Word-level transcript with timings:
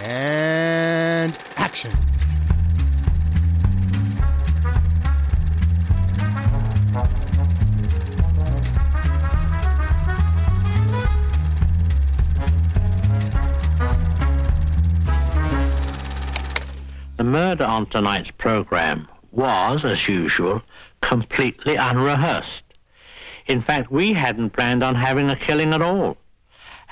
And 0.00 1.36
action. 1.56 1.90
The 17.16 17.24
murder 17.24 17.64
on 17.64 17.86
tonight's 17.86 18.30
program 18.30 19.08
was, 19.32 19.84
as 19.84 20.06
usual, 20.06 20.62
completely 21.00 21.74
unrehearsed. 21.74 22.62
In 23.46 23.60
fact, 23.60 23.90
we 23.90 24.12
hadn't 24.12 24.50
planned 24.50 24.84
on 24.84 24.94
having 24.94 25.28
a 25.28 25.34
killing 25.34 25.72
at 25.74 25.82
all. 25.82 26.16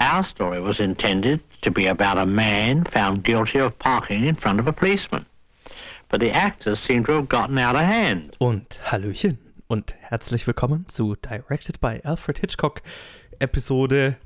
Our 0.01 0.25
story 0.25 0.61
was 0.61 0.81
intended 0.81 1.41
to 1.67 1.73
be 1.73 1.89
about 1.89 2.17
a 2.17 2.25
man 2.25 2.85
found 2.85 3.25
guilty 3.25 3.59
of 3.59 3.77
parking 3.81 4.25
in 4.25 4.37
front 4.37 4.61
of 4.61 4.69
a 4.69 4.73
policeman. 4.73 5.27
But 6.09 6.21
the 6.21 6.31
actors 6.31 6.79
seem 6.79 7.05
to 7.07 7.13
have 7.15 7.29
gotten 7.29 7.59
out 7.59 7.75
of 7.75 7.81
hand. 7.83 8.37
Und 8.39 8.81
Hallöchen 8.85 9.39
und 9.67 9.97
herzlich 9.99 10.47
willkommen 10.47 10.89
zu 10.89 11.17
Directed 11.17 11.81
by 11.81 12.01
Alfred 12.05 12.39
Hitchcock, 12.39 12.83
Episode. 13.41 14.17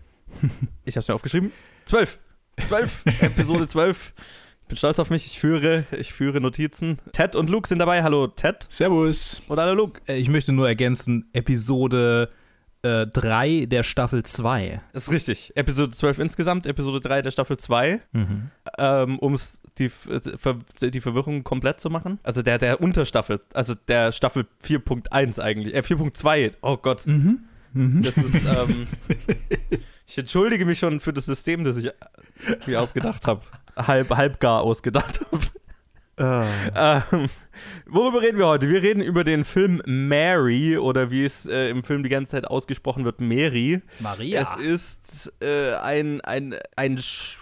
ich 0.85 0.97
hab's 0.99 1.09
mir 1.09 1.15
aufgeschrieben. 1.15 1.51
12. 1.87 2.19
12. 2.67 3.05
Episode 3.23 3.67
12. 3.67 4.13
Ich 4.63 4.69
bin 4.69 4.77
stolz 4.77 4.99
auf 4.99 5.09
mich. 5.09 5.25
Ich 5.25 5.41
führe, 5.41 5.87
ich 5.99 6.13
führe 6.13 6.43
Notizen. 6.43 6.99
Ted 7.13 7.35
und 7.37 7.49
Luke 7.49 7.67
sind 7.67 7.79
dabei. 7.79 8.03
Hallo 8.03 8.27
Ted. 8.27 8.67
Servus. 8.69 9.41
Und 9.49 9.59
hallo 9.59 9.73
Luke. 9.73 10.03
Äh, 10.07 10.19
Ich 10.19 10.29
möchte 10.29 10.53
nur 10.53 10.69
ergänzen, 10.69 11.31
Episode 11.33 12.29
äh, 12.83 13.07
3 13.07 13.67
der 13.67 13.83
Staffel 13.83 14.23
2. 14.23 14.81
Ist 14.93 15.11
richtig. 15.11 15.53
Episode 15.55 15.93
12 15.93 16.19
insgesamt, 16.19 16.67
Episode 16.67 17.01
3 17.01 17.23
der 17.23 17.31
Staffel 17.31 17.57
2. 17.57 18.01
Ähm, 18.79 19.19
um 19.19 19.35
die, 19.79 19.89
Ver 19.89 20.59
die 20.81 21.01
Verwirrung 21.01 21.45
komplett 21.45 21.81
zu 21.81 21.91
machen. 21.91 22.19
Also 22.23 22.43
der, 22.43 22.59
der 22.59 22.81
Unterstaffel, 22.81 23.41
also 23.55 23.75
der 23.75 24.13
Staffel 24.13 24.47
4.1 24.65 25.41
eigentlich. 25.41 25.75
Äh, 25.75 25.81
4.2. 25.81 26.55
Oh 26.63 26.77
Gott. 26.77 27.05
Das 28.03 28.17
ist, 28.17 28.35
ähm, 28.35 28.87
ich 30.07 30.19
entschuldige 30.19 30.65
mich 30.65 30.79
schon 30.79 31.01
für 31.01 31.13
das 31.13 31.27
System, 31.27 31.65
das 31.65 31.77
ich 31.77 31.91
mir 32.67 32.81
ausgedacht 32.81 33.27
habe. 33.27 33.43
Halb, 33.77 34.11
halb 34.11 34.41
gar 34.41 34.63
ausgedacht 34.63 35.21
habe. 35.21 35.41
Ähm, 37.13 37.29
worüber 37.87 38.23
reden 38.23 38.39
wir 38.39 38.47
heute? 38.47 38.69
Wir 38.69 38.83
reden 38.83 39.03
über 39.03 39.25
den 39.25 39.45
Film 39.45 39.83
Mary 39.87 40.79
oder 40.79 41.11
wie 41.11 41.25
es 41.25 41.47
äh, 41.47 41.69
im 41.69 41.83
Film 41.83 42.03
die 42.03 42.09
ganze 42.09 42.33
Zeit 42.33 42.47
ausgesprochen 42.47 43.05
wird, 43.05 43.21
Mary. 43.21 43.83
Maria. 43.99 44.43
Es 44.43 44.63
ist 44.63 45.33
äh, 45.43 45.75
ein, 45.75 46.21
ein, 46.23 46.57
ein 46.77 46.99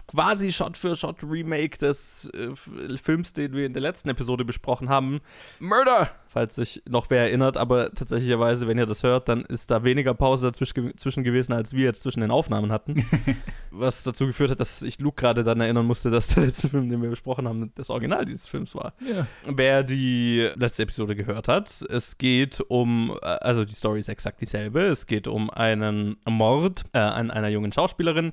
quasi 0.06 0.52
Shot-für-Shot-Remake 0.52 1.78
des 1.78 2.30
äh, 2.34 2.96
Films, 2.96 3.32
den 3.32 3.52
wir 3.52 3.66
in 3.66 3.72
der 3.72 3.82
letzten 3.82 4.08
Episode 4.08 4.44
besprochen 4.44 4.88
haben. 4.88 5.20
Murder! 5.58 6.10
Falls 6.30 6.56
sich 6.56 6.82
noch 6.86 7.08
wer 7.08 7.22
erinnert, 7.22 7.56
aber 7.56 7.94
tatsächlicherweise, 7.94 8.68
wenn 8.68 8.76
ihr 8.76 8.84
das 8.84 9.02
hört, 9.02 9.28
dann 9.28 9.44
ist 9.46 9.70
da 9.70 9.82
weniger 9.82 10.12
Pause 10.12 10.48
dazwischen 10.48 10.96
zwischen 10.96 11.24
gewesen, 11.24 11.54
als 11.54 11.72
wir 11.72 11.84
jetzt 11.84 12.02
zwischen 12.02 12.20
den 12.20 12.30
Aufnahmen 12.30 12.70
hatten. 12.70 13.06
Was 13.70 14.02
dazu 14.02 14.26
geführt 14.26 14.50
hat, 14.50 14.60
dass 14.60 14.82
ich 14.82 15.00
Luke 15.00 15.20
gerade 15.20 15.42
dann 15.42 15.60
erinnern 15.60 15.86
musste, 15.86 16.10
dass 16.10 16.28
der 16.28 16.44
letzte 16.44 16.68
Film, 16.68 16.90
den 16.90 17.00
wir 17.00 17.08
besprochen 17.08 17.48
haben, 17.48 17.72
das 17.74 17.88
Original 17.88 18.26
dieses 18.26 18.46
Films 18.46 18.74
war. 18.74 18.92
Ja. 19.00 19.26
Wer 19.46 19.82
die 19.82 20.07
letzte 20.54 20.84
Episode 20.84 21.16
gehört 21.16 21.48
hat, 21.48 21.82
es 21.88 22.18
geht 22.18 22.60
um, 22.60 23.16
äh, 23.22 23.26
also 23.26 23.64
die 23.64 23.74
Story 23.74 24.00
ist 24.00 24.08
exakt 24.08 24.40
dieselbe. 24.40 24.82
Es 24.82 25.06
geht 25.06 25.26
um 25.28 25.50
einen 25.50 26.16
Mord 26.28 26.84
äh, 26.92 26.98
an 26.98 27.30
einer 27.30 27.48
jungen 27.48 27.72
Schauspielerin. 27.72 28.32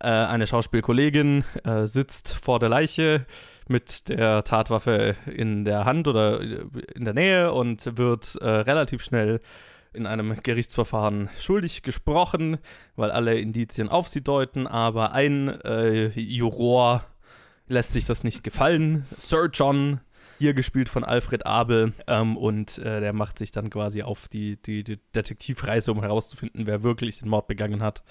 Äh, 0.00 0.08
eine 0.08 0.46
Schauspielkollegin 0.46 1.44
äh, 1.64 1.86
sitzt 1.86 2.34
vor 2.34 2.58
der 2.60 2.68
Leiche 2.68 3.26
mit 3.66 4.08
der 4.08 4.44
Tatwaffe 4.44 5.16
in 5.26 5.64
der 5.64 5.84
Hand 5.84 6.08
oder 6.08 6.40
in 6.40 7.04
der 7.04 7.14
Nähe 7.14 7.52
und 7.52 7.98
wird 7.98 8.36
äh, 8.36 8.48
relativ 8.48 9.02
schnell 9.02 9.40
in 9.92 10.06
einem 10.06 10.36
Gerichtsverfahren 10.42 11.28
schuldig 11.40 11.82
gesprochen, 11.82 12.58
weil 12.96 13.10
alle 13.10 13.38
Indizien 13.40 13.88
auf 13.88 14.08
sie 14.08 14.22
deuten, 14.22 14.66
aber 14.66 15.12
ein 15.12 15.48
äh, 15.62 16.08
Juror 16.08 17.04
lässt 17.66 17.92
sich 17.92 18.04
das 18.04 18.24
nicht 18.24 18.44
gefallen. 18.44 19.04
Sir 19.18 19.50
John, 19.52 20.00
hier 20.38 20.54
gespielt 20.54 20.88
von 20.88 21.04
Alfred 21.04 21.46
Abel, 21.46 21.92
ähm, 22.06 22.36
und 22.36 22.78
äh, 22.78 23.00
der 23.00 23.12
macht 23.12 23.38
sich 23.38 23.50
dann 23.50 23.70
quasi 23.70 24.02
auf 24.02 24.28
die, 24.28 24.60
die, 24.62 24.84
die 24.84 24.98
Detektivreise, 25.14 25.92
um 25.92 26.00
herauszufinden, 26.00 26.66
wer 26.66 26.82
wirklich 26.82 27.18
den 27.18 27.28
Mord 27.28 27.48
begangen 27.48 27.82
hat. 27.82 28.02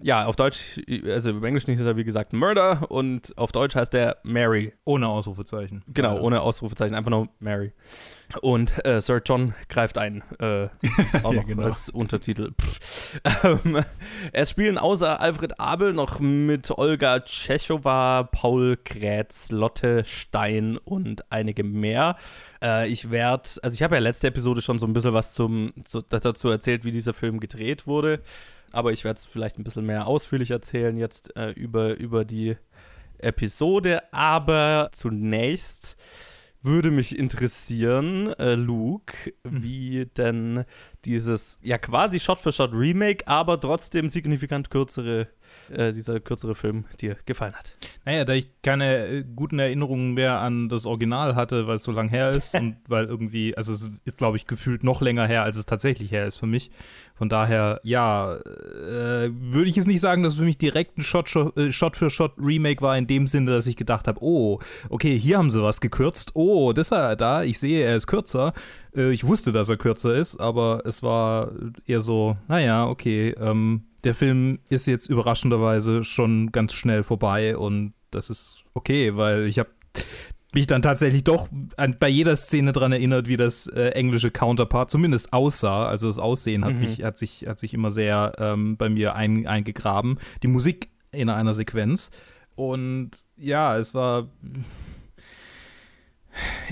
Ja, 0.00 0.26
auf 0.26 0.36
Deutsch, 0.36 0.80
also 1.06 1.30
im 1.30 1.44
Englischen 1.44 1.72
ist 1.72 1.80
er 1.84 1.96
wie 1.96 2.04
gesagt 2.04 2.32
Murder 2.32 2.90
und 2.90 3.36
auf 3.36 3.50
Deutsch 3.52 3.74
heißt 3.74 3.94
er 3.94 4.18
Mary. 4.22 4.72
Ohne 4.84 5.08
Ausrufezeichen. 5.08 5.82
Genau, 5.88 6.16
Ja. 6.16 6.20
ohne 6.20 6.40
Ausrufezeichen, 6.40 6.94
einfach 6.94 7.10
nur 7.10 7.28
Mary. 7.40 7.72
Und 8.42 8.84
äh, 8.84 9.00
Sir 9.00 9.22
John 9.24 9.54
greift 9.68 9.98
ein. 9.98 10.22
Äh, 10.38 10.68
auch 11.22 11.32
noch 11.32 11.46
genau. 11.46 11.64
als 11.64 11.88
Untertitel. 11.88 12.52
Ähm, 13.42 13.82
es 14.32 14.50
spielen 14.50 14.76
außer 14.76 15.18
Alfred 15.18 15.58
Abel 15.58 15.94
noch 15.94 16.20
mit 16.20 16.70
Olga 16.70 17.20
Tschechowa, 17.20 18.24
Paul 18.24 18.76
Kretz, 18.84 19.50
Lotte 19.50 20.04
Stein 20.04 20.76
und 20.76 21.30
einige 21.32 21.64
mehr. 21.64 22.16
Äh, 22.62 22.88
ich 22.88 23.10
werde, 23.10 23.48
also 23.62 23.72
ich 23.74 23.82
habe 23.82 23.94
ja 23.94 24.00
letzte 24.02 24.26
Episode 24.28 24.60
schon 24.60 24.78
so 24.78 24.86
ein 24.86 24.92
bisschen 24.92 25.14
was 25.14 25.32
zum, 25.32 25.72
zu, 25.84 26.02
dazu 26.02 26.50
erzählt, 26.50 26.84
wie 26.84 26.92
dieser 26.92 27.14
Film 27.14 27.40
gedreht 27.40 27.86
wurde. 27.86 28.20
Aber 28.72 28.92
ich 28.92 29.04
werde 29.04 29.18
es 29.18 29.26
vielleicht 29.26 29.58
ein 29.58 29.64
bisschen 29.64 29.86
mehr 29.86 30.06
ausführlich 30.06 30.50
erzählen 30.50 30.96
jetzt 30.96 31.36
äh, 31.36 31.50
über, 31.50 31.96
über 31.96 32.24
die 32.24 32.56
Episode. 33.18 34.12
Aber 34.12 34.90
zunächst 34.92 35.96
würde 36.62 36.90
mich 36.90 37.18
interessieren, 37.18 38.32
äh, 38.34 38.54
Luke, 38.54 39.32
wie 39.44 40.06
denn 40.16 40.64
dieses 41.04 41.58
ja 41.62 41.78
quasi 41.78 42.18
Shot-für-Shot-Remake, 42.20 43.26
aber 43.26 43.60
trotzdem 43.60 44.08
signifikant 44.08 44.70
kürzere, 44.70 45.28
äh, 45.70 45.92
dieser 45.92 46.20
kürzere 46.20 46.54
Film 46.54 46.84
dir 47.00 47.16
gefallen 47.26 47.54
hat. 47.54 47.76
Naja, 48.04 48.24
da 48.24 48.32
ich 48.32 48.48
keine 48.62 49.06
äh, 49.06 49.24
guten 49.36 49.58
Erinnerungen 49.58 50.14
mehr 50.14 50.40
an 50.40 50.68
das 50.68 50.86
Original 50.86 51.34
hatte, 51.34 51.66
weil 51.66 51.76
es 51.76 51.84
so 51.84 51.92
lang 51.92 52.08
her 52.08 52.30
ist 52.30 52.54
und 52.58 52.76
weil 52.88 53.04
irgendwie, 53.04 53.56
also 53.56 53.72
es 53.72 53.90
ist, 54.04 54.16
glaube 54.16 54.36
ich, 54.36 54.46
gefühlt 54.46 54.84
noch 54.84 55.00
länger 55.00 55.26
her, 55.26 55.42
als 55.42 55.56
es 55.56 55.66
tatsächlich 55.66 56.10
her 56.12 56.26
ist 56.26 56.36
für 56.36 56.46
mich. 56.46 56.70
Von 57.14 57.28
daher, 57.28 57.80
ja, 57.82 58.36
äh, 58.36 59.30
würde 59.32 59.68
ich 59.68 59.76
jetzt 59.76 59.86
nicht 59.86 60.00
sagen, 60.00 60.22
dass 60.22 60.34
es 60.34 60.38
für 60.38 60.44
mich 60.44 60.58
direkt 60.58 60.98
ein 60.98 61.02
Shot, 61.02 61.34
äh, 61.56 61.72
Shot 61.72 61.96
für 61.96 62.10
Shot 62.10 62.32
Remake 62.38 62.80
war, 62.80 62.96
in 62.96 63.06
dem 63.06 63.26
Sinne, 63.26 63.50
dass 63.50 63.66
ich 63.66 63.76
gedacht 63.76 64.06
habe, 64.06 64.22
oh, 64.22 64.60
okay, 64.88 65.18
hier 65.18 65.38
haben 65.38 65.50
sie 65.50 65.62
was 65.62 65.80
gekürzt. 65.80 66.30
Oh, 66.34 66.72
das 66.72 66.88
ist 66.88 66.92
er 66.92 67.16
da, 67.16 67.42
ich 67.42 67.58
sehe, 67.58 67.84
er 67.84 67.96
ist 67.96 68.06
kürzer. 68.06 68.52
Äh, 68.94 69.10
ich 69.12 69.26
wusste, 69.26 69.52
dass 69.52 69.68
er 69.68 69.76
kürzer 69.76 70.14
ist, 70.14 70.40
aber 70.40 70.82
es 70.84 71.02
war 71.02 71.50
eher 71.86 72.00
so, 72.00 72.36
naja, 72.48 72.86
okay, 72.86 73.34
ähm, 73.38 73.82
der 74.04 74.14
Film 74.14 74.58
ist 74.68 74.86
jetzt 74.86 75.08
überraschenderweise 75.08 76.04
schon 76.04 76.52
ganz 76.52 76.72
schnell 76.72 77.02
vorbei 77.02 77.56
und 77.56 77.94
das 78.10 78.30
ist 78.30 78.64
okay, 78.74 79.16
weil 79.16 79.46
ich 79.46 79.58
habe 79.58 79.70
mich 80.54 80.66
dann 80.66 80.80
tatsächlich 80.80 81.24
doch 81.24 81.48
an, 81.76 81.96
bei 82.00 82.08
jeder 82.08 82.34
Szene 82.34 82.72
dran 82.72 82.90
erinnert, 82.92 83.28
wie 83.28 83.36
das 83.36 83.66
äh, 83.66 83.90
englische 83.90 84.30
Counterpart 84.30 84.90
zumindest 84.90 85.32
aussah. 85.32 85.86
Also 85.86 86.06
das 86.06 86.18
Aussehen 86.18 86.64
hat, 86.64 86.72
Mhm. 86.74 86.80
mich, 86.80 87.02
hat, 87.02 87.18
sich, 87.18 87.44
hat 87.46 87.58
sich 87.58 87.74
immer 87.74 87.90
sehr 87.90 88.32
ähm, 88.38 88.76
bei 88.78 88.88
mir 88.88 89.14
ein, 89.14 89.46
eingegraben. 89.46 90.18
Die 90.42 90.48
Musik 90.48 90.88
in 91.12 91.28
einer 91.28 91.52
Sequenz. 91.52 92.10
Und 92.54 93.10
ja, 93.36 93.76
es 93.76 93.94
war. 93.94 94.28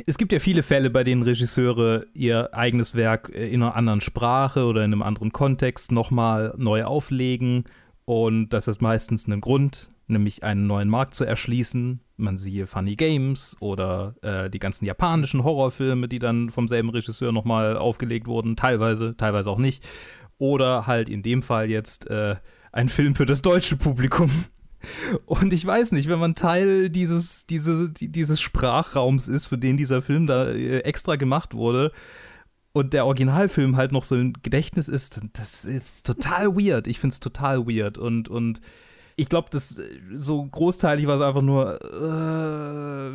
Es 0.07 0.19
gibt 0.19 0.33
ja 0.33 0.39
viele 0.39 0.63
Fälle, 0.63 0.91
bei 0.91 1.05
denen 1.05 1.23
Regisseure 1.23 2.07
ihr 2.15 2.55
eigenes 2.55 2.95
Werk 2.95 3.31
äh, 3.35 3.49
in 3.49 3.63
einer 3.63 3.77
anderen 3.77 4.01
Sprache 4.01 4.65
oder 4.65 4.85
in 4.85 4.93
einem 4.93 5.03
anderen 5.03 5.33
Kontext 5.33 5.93
nochmal 5.93 6.55
neu 6.57 6.85
auflegen. 6.85 7.65
Und 8.05 8.51
das 8.51 8.69
ist 8.69 8.81
meistens 8.81 9.27
ein 9.27 9.41
Grund, 9.41 9.91
nämlich 10.07 10.45
einen 10.45 10.67
neuen 10.67 10.89
Markt 10.89 11.15
zu 11.15 11.25
erschließen. 11.25 12.01
Man 12.17 12.39
siehe 12.39 12.67
Funny 12.67 12.97
Games 12.97 13.57
oder 13.61 14.15
äh, 14.23 14.49
die 14.49 14.61
ganzen 14.61 14.85
japanischen 14.85 15.43
Horrorfilme, 15.43 16.09
die 16.09 16.19
dann 16.19 16.51
vom 16.51 16.69
selben 16.69 16.91
Regisseur 16.91 17.33
nochmal 17.33 17.77
aufgelegt 17.77 18.27
wurden, 18.27 18.57
teilweise, 18.57 19.17
teilweise 19.17 19.51
auch 19.51 19.59
nicht. 19.59 19.85
Oder 20.39 20.87
halt 20.87 21.09
in 21.09 21.23
dem 21.23 21.43
Fall 21.43 21.69
jetzt 21.71 22.09
äh, 22.09 22.37
ein 22.73 22.89
Film 22.89 23.15
für 23.15 23.27
das 23.27 23.43
deutsche 23.43 23.77
Publikum. 23.77 24.31
Und 25.25 25.53
ich 25.53 25.65
weiß 25.65 25.93
nicht, 25.93 26.09
wenn 26.09 26.19
man 26.19 26.35
Teil 26.35 26.91
dieses, 26.91 27.47
dieses, 27.47 27.91
dieses 27.95 28.41
Sprachraums 28.41 29.29
ist, 29.29 29.47
für 29.47 29.59
den 29.59 29.77
dieser 29.77 30.03
Film 30.03 30.27
da 30.27 30.49
äh, 30.49 30.81
extra 30.81 31.17
gemacht 31.17 31.55
wurde, 31.55 31.93
und 32.73 32.93
der 32.93 33.07
Originalfilm 33.07 33.77
halt 33.77 33.91
noch 33.91 34.05
so 34.05 34.17
im 34.17 34.35
Gedächtnis 34.43 34.89
ist, 34.89 35.19
das 35.33 35.65
ist 35.65 36.05
total 36.05 36.57
weird. 36.57 36.87
Ich 36.87 36.99
finde 36.99 37.15
es 37.15 37.21
total 37.21 37.67
weird. 37.67 37.97
Und, 37.97 38.29
und 38.29 38.61
ich 39.19 39.31
glaube, 39.31 39.49
das 39.51 39.81
so 40.13 40.45
großteilig 40.45 41.07
war 41.07 41.17
es 41.17 41.23
einfach 41.23 41.41
nur, 41.41 41.81
äh, 41.83 43.11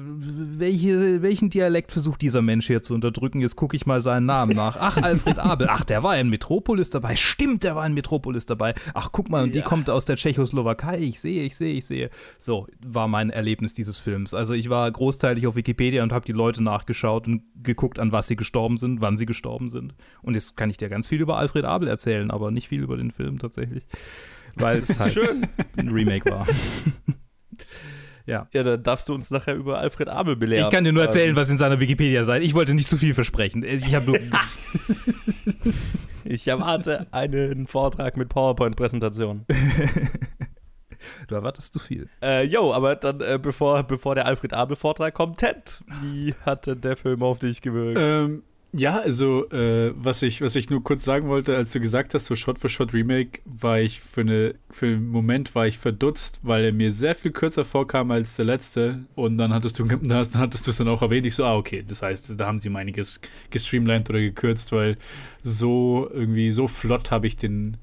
welche, 0.57 1.21
welchen 1.21 1.51
Dialekt 1.51 1.91
versucht 1.91 2.23
dieser 2.23 2.41
Mensch 2.41 2.65
hier 2.65 2.81
zu 2.81 2.95
unterdrücken? 2.95 3.39
Jetzt 3.39 3.55
gucke 3.55 3.75
ich 3.75 3.85
mal 3.85 4.01
seinen 4.01 4.25
Namen 4.25 4.55
nach. 4.55 4.77
Ach, 4.79 4.97
Alfred 5.03 5.37
Abel. 5.37 5.67
Ach, 5.69 5.83
der 5.83 6.01
war 6.01 6.17
in 6.17 6.29
Metropolis 6.29 6.89
dabei. 6.89 7.15
Stimmt, 7.15 7.63
der 7.63 7.75
war 7.75 7.85
in 7.85 7.93
Metropolis 7.93 8.47
dabei. 8.47 8.73
Ach, 8.95 9.09
guck 9.11 9.29
mal, 9.29 9.43
und 9.43 9.53
die 9.53 9.61
kommt 9.61 9.91
aus 9.91 10.05
der 10.05 10.15
Tschechoslowakei. 10.15 10.97
Ich 10.97 11.19
sehe, 11.19 11.43
ich 11.43 11.55
sehe, 11.55 11.73
ich 11.75 11.85
sehe. 11.85 12.09
So 12.39 12.65
war 12.83 13.07
mein 13.07 13.29
Erlebnis 13.29 13.73
dieses 13.73 13.99
Films. 13.99 14.33
Also 14.33 14.55
ich 14.55 14.71
war 14.71 14.89
großteilig 14.89 15.45
auf 15.45 15.55
Wikipedia 15.55 16.01
und 16.01 16.11
habe 16.11 16.25
die 16.25 16.31
Leute 16.31 16.63
nachgeschaut 16.63 17.27
und 17.27 17.43
geguckt, 17.61 17.99
an 17.99 18.11
was 18.11 18.25
sie 18.25 18.35
gestorben 18.35 18.77
sind, 18.77 19.01
wann 19.01 19.17
sie 19.17 19.27
gestorben 19.27 19.69
sind. 19.69 19.93
Und 20.23 20.33
jetzt 20.33 20.57
kann 20.57 20.71
ich 20.71 20.77
dir 20.77 20.89
ganz 20.89 21.07
viel 21.07 21.21
über 21.21 21.37
Alfred 21.37 21.65
Abel 21.65 21.87
erzählen, 21.87 22.31
aber 22.31 22.49
nicht 22.49 22.69
viel 22.69 22.81
über 22.81 22.97
den 22.97 23.11
Film 23.11 23.37
tatsächlich. 23.37 23.83
Weil 24.55 24.79
es 24.79 24.99
halt 24.99 25.13
Schön. 25.13 25.47
ein 25.77 25.89
Remake 25.89 26.29
war. 26.29 26.47
ja. 28.25 28.47
Ja, 28.53 28.63
dann 28.63 28.83
darfst 28.83 29.09
du 29.09 29.13
uns 29.13 29.31
nachher 29.31 29.55
über 29.55 29.79
Alfred 29.79 30.09
Abel 30.09 30.35
belehren. 30.35 30.65
Ich 30.65 30.69
kann 30.71 30.83
dir 30.83 30.91
nur 30.93 31.03
erzählen, 31.03 31.29
Ähm, 31.29 31.35
was 31.35 31.49
in 31.49 31.57
seiner 31.57 31.79
Wikipedia 31.79 32.23
sei. 32.23 32.41
Ich 32.41 32.53
wollte 32.53 32.73
nicht 32.73 32.87
zu 32.87 32.97
viel 32.97 33.13
versprechen. 33.13 33.63
Ich 33.63 33.95
habe 33.95 34.05
nur. 34.05 34.19
Ich 36.23 36.47
erwarte 36.47 37.07
einen 37.11 37.67
Vortrag 37.67 38.15
mit 38.15 38.29
PowerPoint-Präsentation. 38.29 39.45
du 41.27 41.35
erwartest 41.35 41.73
zu 41.73 41.79
viel. 41.79 42.09
Äh, 42.21 42.45
jo, 42.45 42.73
aber 42.73 42.95
dann, 42.95 43.21
äh, 43.21 43.39
bevor, 43.41 43.83
bevor 43.83 44.15
der 44.15 44.27
Alfred 44.27 44.53
Abel-Vortrag 44.53 45.13
kommt, 45.13 45.37
Ted, 45.37 45.81
wie 46.01 46.33
hat 46.45 46.67
denn 46.67 46.79
der 46.79 46.95
Film 46.95 47.23
auf 47.23 47.39
dich 47.39 47.61
gewirkt? 47.61 47.99
Ähm, 48.01 48.43
ja, 48.73 48.99
also 48.99 49.49
äh, 49.49 49.91
was, 49.95 50.21
ich, 50.21 50.39
was 50.41 50.55
ich 50.55 50.69
nur 50.69 50.81
kurz 50.81 51.03
sagen 51.03 51.27
wollte, 51.27 51.57
als 51.57 51.71
du 51.71 51.81
gesagt 51.81 52.13
hast, 52.13 52.25
so 52.25 52.37
Shot 52.37 52.57
for 52.57 52.69
Shot 52.69 52.93
Remake, 52.93 53.41
war 53.43 53.79
ich 53.79 53.99
für, 53.99 54.21
eine, 54.21 54.55
für 54.69 54.85
einen 54.85 55.09
Moment 55.09 55.53
war 55.55 55.67
ich 55.67 55.77
verdutzt, 55.77 56.39
weil 56.43 56.63
er 56.63 56.71
mir 56.71 56.93
sehr 56.93 57.13
viel 57.13 57.31
kürzer 57.31 57.65
vorkam 57.65 58.11
als 58.11 58.37
der 58.37 58.45
letzte. 58.45 59.05
Und 59.15 59.37
dann 59.37 59.53
hattest 59.53 59.77
du 59.77 59.83
dann 59.85 60.33
hattest 60.35 60.67
du 60.67 60.71
es 60.71 60.77
dann 60.77 60.87
auch 60.87 61.01
erwähnt. 61.01 61.25
Ich 61.25 61.35
so, 61.35 61.43
ah, 61.43 61.57
okay, 61.57 61.83
das 61.85 62.01
heißt, 62.01 62.39
da 62.39 62.47
haben 62.47 62.59
sie 62.59 62.69
um 62.69 62.77
einiges 62.77 63.19
gestreamlined 63.49 64.09
oder 64.09 64.19
gekürzt, 64.19 64.71
weil 64.71 64.97
so 65.43 66.09
irgendwie 66.13 66.51
so 66.53 66.67
flott 66.67 67.11
habe 67.11 67.27
ich 67.27 67.35
den 67.35 67.75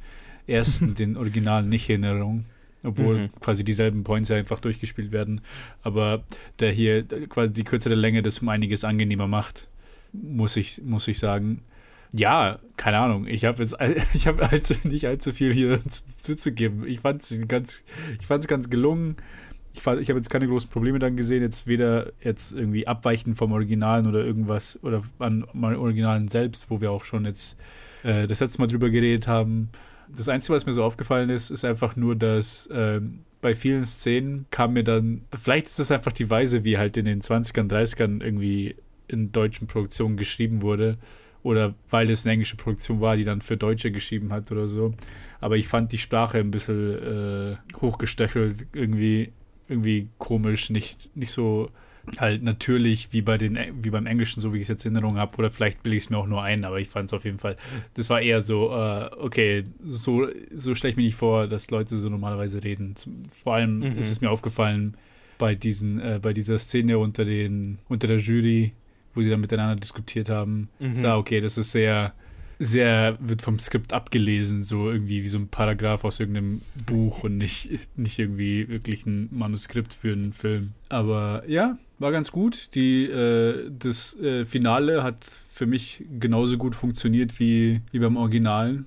ersten, 0.46 0.94
den 0.96 1.18
Originalen 1.18 1.68
nicht 1.68 1.90
in 1.90 2.02
Erinnerung. 2.02 2.46
Obwohl 2.82 3.18
Mhm. 3.18 3.28
quasi 3.40 3.64
dieselben 3.64 4.04
Points 4.04 4.30
ja 4.30 4.36
einfach 4.36 4.60
durchgespielt 4.60 5.12
werden. 5.12 5.42
Aber 5.82 6.24
der 6.60 6.70
hier 6.72 7.02
quasi 7.28 7.52
die 7.52 7.64
kürzere 7.64 7.96
Länge 7.96 8.22
das 8.22 8.38
um 8.38 8.48
einiges 8.48 8.84
angenehmer 8.84 9.26
macht 9.26 9.68
muss 10.12 10.56
ich, 10.56 10.82
muss 10.84 11.08
ich 11.08 11.18
sagen. 11.18 11.62
Ja, 12.12 12.58
keine 12.76 12.98
Ahnung. 12.98 13.26
Ich 13.26 13.44
habe 13.44 13.62
jetzt 13.62 13.76
ich 14.14 14.26
habe 14.26 14.48
allzu, 14.50 14.74
nicht 14.84 15.06
allzu 15.06 15.32
viel 15.32 15.52
hier 15.52 15.82
zu- 15.84 16.02
zuzugeben. 16.16 16.86
Ich 16.86 17.00
fand 17.00 17.22
es 17.22 17.38
ganz, 17.48 17.84
ich 18.20 18.26
fand's 18.26 18.46
ganz 18.48 18.70
gelungen. 18.70 19.16
Ich, 19.74 19.80
ich 19.80 19.86
habe 19.86 20.18
jetzt 20.18 20.30
keine 20.30 20.48
großen 20.48 20.70
Probleme 20.70 20.98
dann 20.98 21.16
gesehen, 21.16 21.42
jetzt 21.42 21.66
weder 21.66 22.12
jetzt 22.22 22.52
irgendwie 22.52 22.86
abweichen 22.88 23.36
vom 23.36 23.52
Originalen 23.52 24.06
oder 24.06 24.24
irgendwas 24.24 24.78
oder 24.82 25.04
an 25.18 25.46
meinem 25.52 25.78
Originalen 25.80 26.26
selbst, 26.26 26.70
wo 26.70 26.80
wir 26.80 26.90
auch 26.90 27.04
schon 27.04 27.26
jetzt 27.26 27.56
äh, 28.02 28.26
das 28.26 28.40
letzte 28.40 28.60
Mal 28.60 28.66
drüber 28.66 28.90
geredet 28.90 29.28
haben. 29.28 29.68
Das 30.08 30.28
Einzige, 30.28 30.54
was 30.54 30.64
mir 30.66 30.72
so 30.72 30.82
aufgefallen 30.82 31.28
ist, 31.28 31.50
ist 31.50 31.64
einfach 31.64 31.94
nur, 31.94 32.16
dass 32.16 32.68
ähm, 32.72 33.20
bei 33.40 33.54
vielen 33.54 33.84
Szenen 33.84 34.46
kam 34.50 34.72
mir 34.72 34.82
dann, 34.82 35.22
vielleicht 35.36 35.66
ist 35.66 35.78
es 35.78 35.90
einfach 35.92 36.12
die 36.12 36.28
Weise, 36.30 36.64
wie 36.64 36.78
halt 36.78 36.96
in 36.96 37.04
den 37.04 37.20
20ern, 37.20 37.68
30ern 37.70 38.22
irgendwie 38.24 38.74
in 39.08 39.32
deutschen 39.32 39.66
Produktionen 39.66 40.16
geschrieben 40.16 40.62
wurde. 40.62 40.98
Oder 41.42 41.74
weil 41.88 42.10
es 42.10 42.24
eine 42.26 42.32
englische 42.34 42.56
Produktion 42.56 43.00
war, 43.00 43.16
die 43.16 43.24
dann 43.24 43.40
für 43.40 43.56
Deutsche 43.56 43.90
geschrieben 43.92 44.32
hat 44.32 44.50
oder 44.50 44.66
so. 44.66 44.94
Aber 45.40 45.56
ich 45.56 45.68
fand 45.68 45.92
die 45.92 45.98
Sprache 45.98 46.38
ein 46.38 46.50
bisschen 46.50 47.52
äh, 47.52 47.56
hochgestechelt, 47.80 48.66
irgendwie, 48.72 49.30
irgendwie 49.68 50.08
komisch, 50.18 50.70
nicht, 50.70 51.14
nicht 51.16 51.30
so 51.30 51.70
halt 52.18 52.42
natürlich 52.42 53.12
wie 53.12 53.20
bei 53.22 53.36
den 53.36 53.58
wie 53.82 53.90
beim 53.90 54.06
Englischen, 54.06 54.40
so 54.40 54.52
wie 54.54 54.56
ich 54.56 54.62
es 54.62 54.68
jetzt 54.68 54.86
in 54.86 54.94
Erinnerung 54.94 55.18
habe. 55.18 55.36
Oder 55.38 55.50
vielleicht 55.50 55.82
bilde 55.82 55.96
ich 55.96 56.04
es 56.04 56.10
mir 56.10 56.16
auch 56.18 56.26
nur 56.26 56.42
ein, 56.42 56.64
aber 56.64 56.80
ich 56.80 56.88
fand 56.88 57.06
es 57.06 57.12
auf 57.12 57.24
jeden 57.24 57.38
Fall. 57.38 57.56
Das 57.94 58.08
war 58.10 58.20
eher 58.20 58.40
so, 58.40 58.70
äh, 58.72 59.10
okay, 59.18 59.64
so, 59.84 60.26
so 60.54 60.74
stelle 60.74 60.90
ich 60.92 60.96
mir 60.96 61.02
nicht 61.04 61.16
vor, 61.16 61.46
dass 61.46 61.70
Leute 61.70 61.96
so 61.96 62.08
normalerweise 62.08 62.64
reden. 62.64 62.94
Vor 63.44 63.54
allem 63.54 63.78
Mhm. 63.80 63.98
ist 63.98 64.10
es 64.10 64.20
mir 64.20 64.30
aufgefallen 64.30 64.96
bei 65.38 65.54
diesen, 65.54 66.00
äh, 66.00 66.18
bei 66.20 66.32
dieser 66.32 66.58
Szene 66.58 66.98
unter 66.98 67.24
den, 67.24 67.78
unter 67.88 68.08
der 68.08 68.18
Jury, 68.18 68.72
wo 69.14 69.22
sie 69.22 69.30
dann 69.30 69.40
miteinander 69.40 69.76
diskutiert 69.76 70.30
haben. 70.30 70.68
Mhm. 70.78 70.94
So, 70.94 71.12
okay, 71.12 71.40
das 71.40 71.58
ist 71.58 71.72
sehr, 71.72 72.12
sehr, 72.58 73.16
wird 73.20 73.42
vom 73.42 73.58
Skript 73.58 73.92
abgelesen, 73.92 74.64
so 74.64 74.90
irgendwie 74.90 75.22
wie 75.22 75.28
so 75.28 75.38
ein 75.38 75.48
Paragraph 75.48 76.04
aus 76.04 76.20
irgendeinem 76.20 76.60
Buch 76.86 77.24
und 77.24 77.38
nicht, 77.38 77.70
nicht 77.96 78.18
irgendwie 78.18 78.68
wirklich 78.68 79.06
ein 79.06 79.28
Manuskript 79.30 79.94
für 79.94 80.12
einen 80.12 80.32
Film. 80.32 80.72
Aber 80.88 81.42
ja, 81.46 81.78
war 81.98 82.12
ganz 82.12 82.32
gut. 82.32 82.74
Die, 82.74 83.04
äh, 83.04 83.70
das 83.70 84.16
äh, 84.20 84.44
Finale 84.44 85.02
hat 85.02 85.24
für 85.24 85.66
mich 85.66 86.04
genauso 86.18 86.58
gut 86.58 86.74
funktioniert 86.74 87.38
wie, 87.38 87.80
wie 87.90 87.98
beim 87.98 88.16
Originalen, 88.16 88.86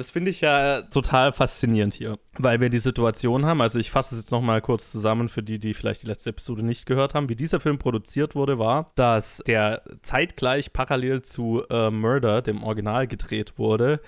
Das 0.00 0.10
finde 0.10 0.30
ich 0.30 0.40
ja 0.40 0.80
total 0.80 1.30
faszinierend 1.30 1.92
hier, 1.92 2.18
weil 2.38 2.62
wir 2.62 2.70
die 2.70 2.78
Situation 2.78 3.44
haben, 3.44 3.60
also 3.60 3.78
ich 3.78 3.90
fasse 3.90 4.14
es 4.14 4.22
jetzt 4.22 4.30
nochmal 4.30 4.62
kurz 4.62 4.90
zusammen 4.90 5.28
für 5.28 5.42
die, 5.42 5.58
die 5.58 5.74
vielleicht 5.74 6.04
die 6.04 6.06
letzte 6.06 6.30
Episode 6.30 6.64
nicht 6.64 6.86
gehört 6.86 7.12
haben. 7.12 7.28
Wie 7.28 7.36
dieser 7.36 7.60
Film 7.60 7.76
produziert 7.76 8.34
wurde, 8.34 8.58
war, 8.58 8.92
dass 8.94 9.42
der 9.46 9.82
zeitgleich 10.00 10.72
parallel 10.72 11.20
zu 11.20 11.64
äh, 11.68 11.90
Murder, 11.90 12.40
dem 12.40 12.62
Original, 12.62 13.08
gedreht 13.08 13.58
wurde, 13.58 14.00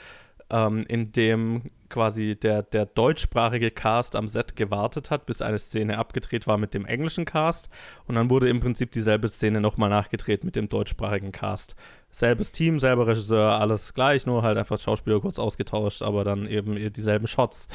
ähm, 0.53 0.85
in 0.87 1.11
dem 1.13 1.63
quasi 1.89 2.37
der, 2.37 2.63
der 2.63 2.87
deutschsprachige 2.87 3.71
Cast 3.71 4.17
am 4.17 4.27
Set 4.27 4.57
gewartet 4.57 5.11
hat, 5.11 5.27
bis 5.27 5.43
eine 5.43 5.59
Szene 5.59 5.99
abgedreht 5.99 6.47
war 6.47 6.57
mit 6.57 6.73
dem 6.75 6.87
englischen 6.87 7.25
Cast. 7.25 7.69
Und 8.07 8.15
dann 8.15 8.31
wurde 8.31 8.49
im 8.49 8.61
Prinzip 8.61 8.93
dieselbe 8.93 9.29
Szene 9.29 9.61
nochmal 9.61 9.91
nachgedreht 9.91 10.45
mit 10.45 10.57
dem 10.57 10.69
deutschsprachigen 10.69 11.33
Cast. 11.33 11.77
Selbes 12.11 12.53
Team, 12.53 12.79
selber 12.79 13.07
Regisseur, 13.07 13.61
alles 13.61 13.93
gleich, 13.93 14.27
nur 14.27 14.43
halt 14.43 14.57
einfach 14.57 14.81
Schauspieler 14.81 15.21
kurz 15.21 15.39
ausgetauscht, 15.39 16.03
aber 16.03 16.25
dann 16.25 16.47
eben 16.47 16.93
dieselben 16.93 17.27
Shots. 17.27 17.69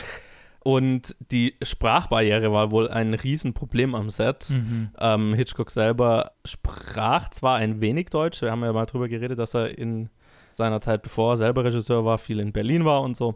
Und 0.68 1.16
die 1.32 1.56
Sprachbarriere 1.62 2.52
war 2.52 2.72
wohl 2.72 2.90
ein 2.90 3.14
Riesenproblem 3.14 3.96
am 3.96 4.10
Set. 4.10 4.50
Mhm. 4.50 4.90
Ähm, 5.00 5.34
Hitchcock 5.34 5.72
selber 5.72 6.32
sprach 6.44 7.30
zwar 7.30 7.58
ein 7.58 7.82
wenig 7.82 8.10
Deutsch, 8.10 8.42
wir 8.42 8.52
haben 8.52 8.64
ja 8.64 8.74
mal 8.74 8.86
drüber 8.86 9.08
geredet, 9.08 9.40
dass 9.40 9.54
er 9.54 9.78
in 9.78 10.10
seiner 10.58 10.82
Zeit, 10.82 11.02
bevor 11.04 11.34
er 11.34 11.38
selber 11.38 11.64
Regisseur 11.64 12.04
war, 12.04 12.18
viel 12.18 12.40
in 12.40 12.52
Berlin 12.52 12.84
war 12.84 13.02
und 13.02 13.16
so. 13.16 13.36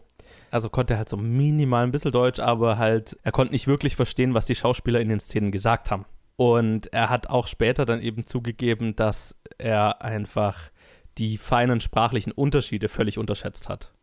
Also 0.49 0.69
konnte 0.69 0.95
er 0.95 0.97
halt 0.97 1.09
so 1.09 1.17
minimal 1.17 1.83
ein 1.83 1.91
bisschen 1.91 2.11
Deutsch, 2.11 2.39
aber 2.39 2.77
halt, 2.77 3.17
er 3.23 3.31
konnte 3.31 3.53
nicht 3.53 3.67
wirklich 3.67 3.95
verstehen, 3.95 4.33
was 4.33 4.45
die 4.45 4.55
Schauspieler 4.55 4.99
in 4.99 5.09
den 5.09 5.19
Szenen 5.19 5.51
gesagt 5.51 5.91
haben. 5.91 6.05
Und 6.35 6.91
er 6.91 7.09
hat 7.09 7.29
auch 7.29 7.47
später 7.47 7.85
dann 7.85 8.01
eben 8.01 8.25
zugegeben, 8.25 8.95
dass 8.95 9.39
er 9.57 10.01
einfach 10.01 10.71
die 11.17 11.37
feinen 11.37 11.79
sprachlichen 11.79 12.31
Unterschiede 12.31 12.89
völlig 12.89 13.17
unterschätzt 13.17 13.69
hat. 13.69 13.93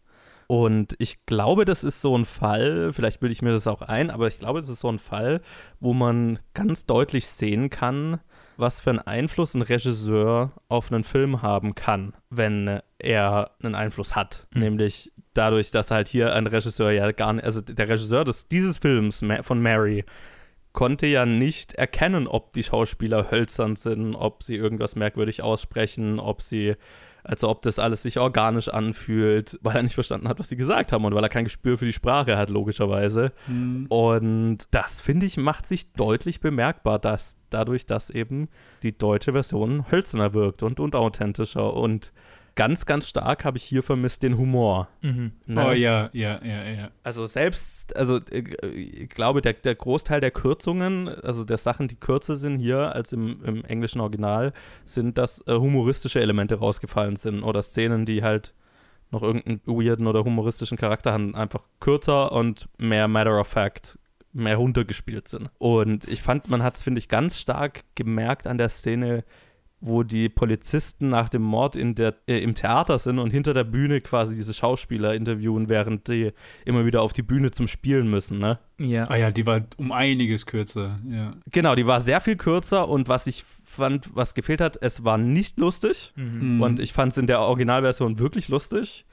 Und 0.47 0.95
ich 0.99 1.27
glaube, 1.27 1.67
das 1.67 1.85
ist 1.85 2.01
so 2.01 2.17
ein 2.17 2.25
Fall, 2.25 2.93
vielleicht 2.93 3.21
bilde 3.21 3.33
ich 3.33 3.43
mir 3.43 3.53
das 3.53 3.67
auch 3.67 3.83
ein, 3.83 4.11
aber 4.11 4.29
ich 4.29 4.39
glaube, 4.39 4.61
das 4.61 4.71
ist 4.71 4.81
so 4.81 4.89
ein 4.89 4.99
Fall, 4.99 5.43
wo 5.81 5.93
man 5.93 6.39
ganz 6.55 6.87
deutlich 6.87 7.27
sehen 7.27 7.69
kann, 7.69 8.21
was 8.59 8.81
für 8.81 8.91
einen 8.91 8.99
Einfluss 8.99 9.55
ein 9.55 9.63
Regisseur 9.63 10.53
auf 10.69 10.93
einen 10.93 11.05
Film 11.05 11.43
haben 11.43 11.75
kann, 11.75 12.13
wenn 12.29 12.81
er 12.99 13.53
einen 13.63 13.77
Einfluss 13.77 14.17
hat. 14.17 14.47
Mhm. 14.53 14.61
Nämlich 14.61 15.13
dadurch, 15.33 15.71
dass 15.71 15.91
halt 15.91 16.09
hier 16.09 16.35
ein 16.35 16.47
Regisseur 16.47 16.91
ja 16.91 17.11
gar 17.13 17.33
nicht, 17.33 17.45
also 17.45 17.61
der 17.61 17.89
Regisseur 17.89 18.25
des, 18.25 18.49
dieses 18.49 18.79
Films 18.79 19.25
von 19.43 19.63
Mary 19.63 20.05
konnte 20.79 21.09
ja 21.09 21.27
nicht 21.27 21.75
erkennen, 21.75 22.29
ob 22.29 22.53
die 22.53 22.63
Schauspieler 22.63 23.33
hölzern 23.33 23.75
sind, 23.75 24.15
ob 24.15 24.45
sie 24.45 24.55
irgendwas 24.55 24.95
merkwürdig 24.95 25.43
aussprechen, 25.43 26.21
ob 26.21 26.41
sie 26.41 26.77
also 27.25 27.49
ob 27.49 27.63
das 27.63 27.81
alles 27.81 28.05
sich 28.05 28.21
organisch 28.21 28.69
anfühlt, 28.69 29.59
weil 29.61 29.75
er 29.75 29.83
nicht 29.83 29.95
verstanden 29.95 30.29
hat, 30.29 30.39
was 30.39 30.51
sie 30.51 30.57
gesagt 30.57 30.93
haben 30.93 31.05
und 31.05 31.17
weil 31.17 31.25
er 31.25 31.29
kein 31.29 31.43
Gespür 31.43 31.79
für 31.79 31.85
die 31.85 31.93
Sprache 31.93 32.39
hat, 32.39 32.49
logischerweise. 32.49 33.33
Mhm. 33.49 33.87
Und 33.89 34.69
das, 34.71 35.01
finde 35.01 35.27
ich, 35.27 35.37
macht 35.37 35.67
sich 35.67 35.93
deutlich 35.95 36.39
bemerkbar, 36.39 37.01
dass 37.01 37.37
dadurch, 37.51 37.85
dass 37.85 38.09
eben 38.09 38.49
die 38.85 38.97
deutsche 38.97 39.33
Version 39.33 39.91
hölzerner 39.91 40.33
wirkt 40.33 40.63
und, 40.63 40.79
und 40.79 40.95
authentischer 40.95 41.75
und 41.75 42.13
ganz, 42.59 42.87
ganz 42.87 43.09
stark 43.09 43.45
habe 43.45 43.57
ich 43.57 43.63
hier 43.63 43.85
vermisst 43.85 44.25
den 44.25 44.37
Humor. 44.37 44.89
Mhm. 45.01 45.31
Ne? 45.47 45.65
Oh 45.65 45.71
ja, 45.71 46.11
ja, 46.13 46.41
ja, 46.45 46.65
ja. 46.69 46.91
Also 47.05 47.25
selbst, 47.25 47.95
also 47.95 48.17
äh, 48.33 48.67
ich 48.67 49.11
glaube, 49.11 49.43
der, 49.43 49.53
der 49.53 49.77
Großteil 49.77 50.21
der 50.21 50.33
Kürzungen, 50.33 51.09
also 51.09 51.45
der 51.45 51.57
Sachen, 51.57 51.87
die 51.87 51.95
kürzer 51.95 52.37
sind 52.37 52.59
hier 52.59 52.93
als 52.97 53.13
im, 53.13 53.45
im 53.45 53.65
englischen 53.65 54.01
Original, 54.01 54.53
sind, 54.85 55.19
dass 55.19 55.47
äh, 55.47 55.55
humoristische 55.55 56.21
Elemente 56.21 56.57
rausgefallen 56.57 57.15
sind 57.15 57.45
oder 57.45 57.63
Szenen, 57.63 58.05
die 58.05 58.25
halt 58.25 58.55
noch 59.13 59.23
irgendeinen 59.23 59.61
weirden 59.65 60.09
oder 60.09 60.25
humoristischen 60.25 60.77
Charakter 60.77 61.13
haben, 61.13 61.37
einfach 61.37 61.63
kürzer 61.79 62.33
und 62.33 62.69
mehr 62.77 63.07
Matter 63.07 63.39
of 63.39 63.47
Fact 63.47 64.01
mehr 64.33 64.57
runtergespielt 64.57 65.29
sind. 65.29 65.49
Und 65.59 66.09
ich 66.09 66.23
fand, 66.23 66.51
man 66.51 66.65
hat 66.65 66.75
es, 66.75 66.83
finde 66.83 66.99
ich, 66.99 67.09
ganz 67.09 67.39
stark 67.39 67.85
gemerkt 67.95 68.49
an 68.49 68.59
der 68.59 68.69
Szene, 68.69 69.23
wo 69.81 70.03
die 70.03 70.29
Polizisten 70.29 71.09
nach 71.09 71.29
dem 71.29 71.43
Mord 71.43 71.77
in 71.77 71.95
der, 71.95 72.15
äh, 72.27 72.39
im 72.39 72.55
Theater 72.55 72.99
sind 72.99 73.19
und 73.21 73.31
hinter 73.31 73.55
der 73.55 73.65
Bühne 73.65 74.01
quasi 74.01 74.35
diese 74.35 74.53
Schauspieler 74.53 75.15
interviewen, 75.15 75.69
während 75.69 76.09
die 76.09 76.33
immer 76.65 76.85
wieder 76.85 77.03
auf 77.03 77.13
die 77.13 77.23
Bühne 77.23 77.53
zum 77.53 77.69
Spielen 77.69 78.11
müssen, 78.11 78.39
ne? 78.39 78.59
Ja. 78.79 79.05
Ah 79.09 79.17
ja, 79.17 79.31
die 79.31 79.47
war 79.47 79.61
um 79.77 79.93
einiges 79.93 80.47
kürzer, 80.47 80.99
ja. 81.09 81.33
Genau, 81.53 81.77
die 81.77 81.87
war 81.87 82.01
sehr 82.01 82.21
viel 82.21 82.37
kürzer 82.37 82.89
und 82.89 83.09
was 83.09 83.29
ich 83.29 83.45
fand, 83.63 84.11
was 84.15 84.35
gefehlt 84.35 84.61
hat, 84.61 84.79
es 84.81 85.05
war 85.05 85.17
nicht 85.17 85.59
lustig 85.59 86.13
mhm. 86.17 86.61
und 86.61 86.81
ich 86.81 86.93
fand 86.93 87.13
es 87.13 87.19
in 87.19 87.29
der 87.29 87.41
Originalversion 87.41 88.19
wirklich 88.19 88.49
lustig 88.49 89.07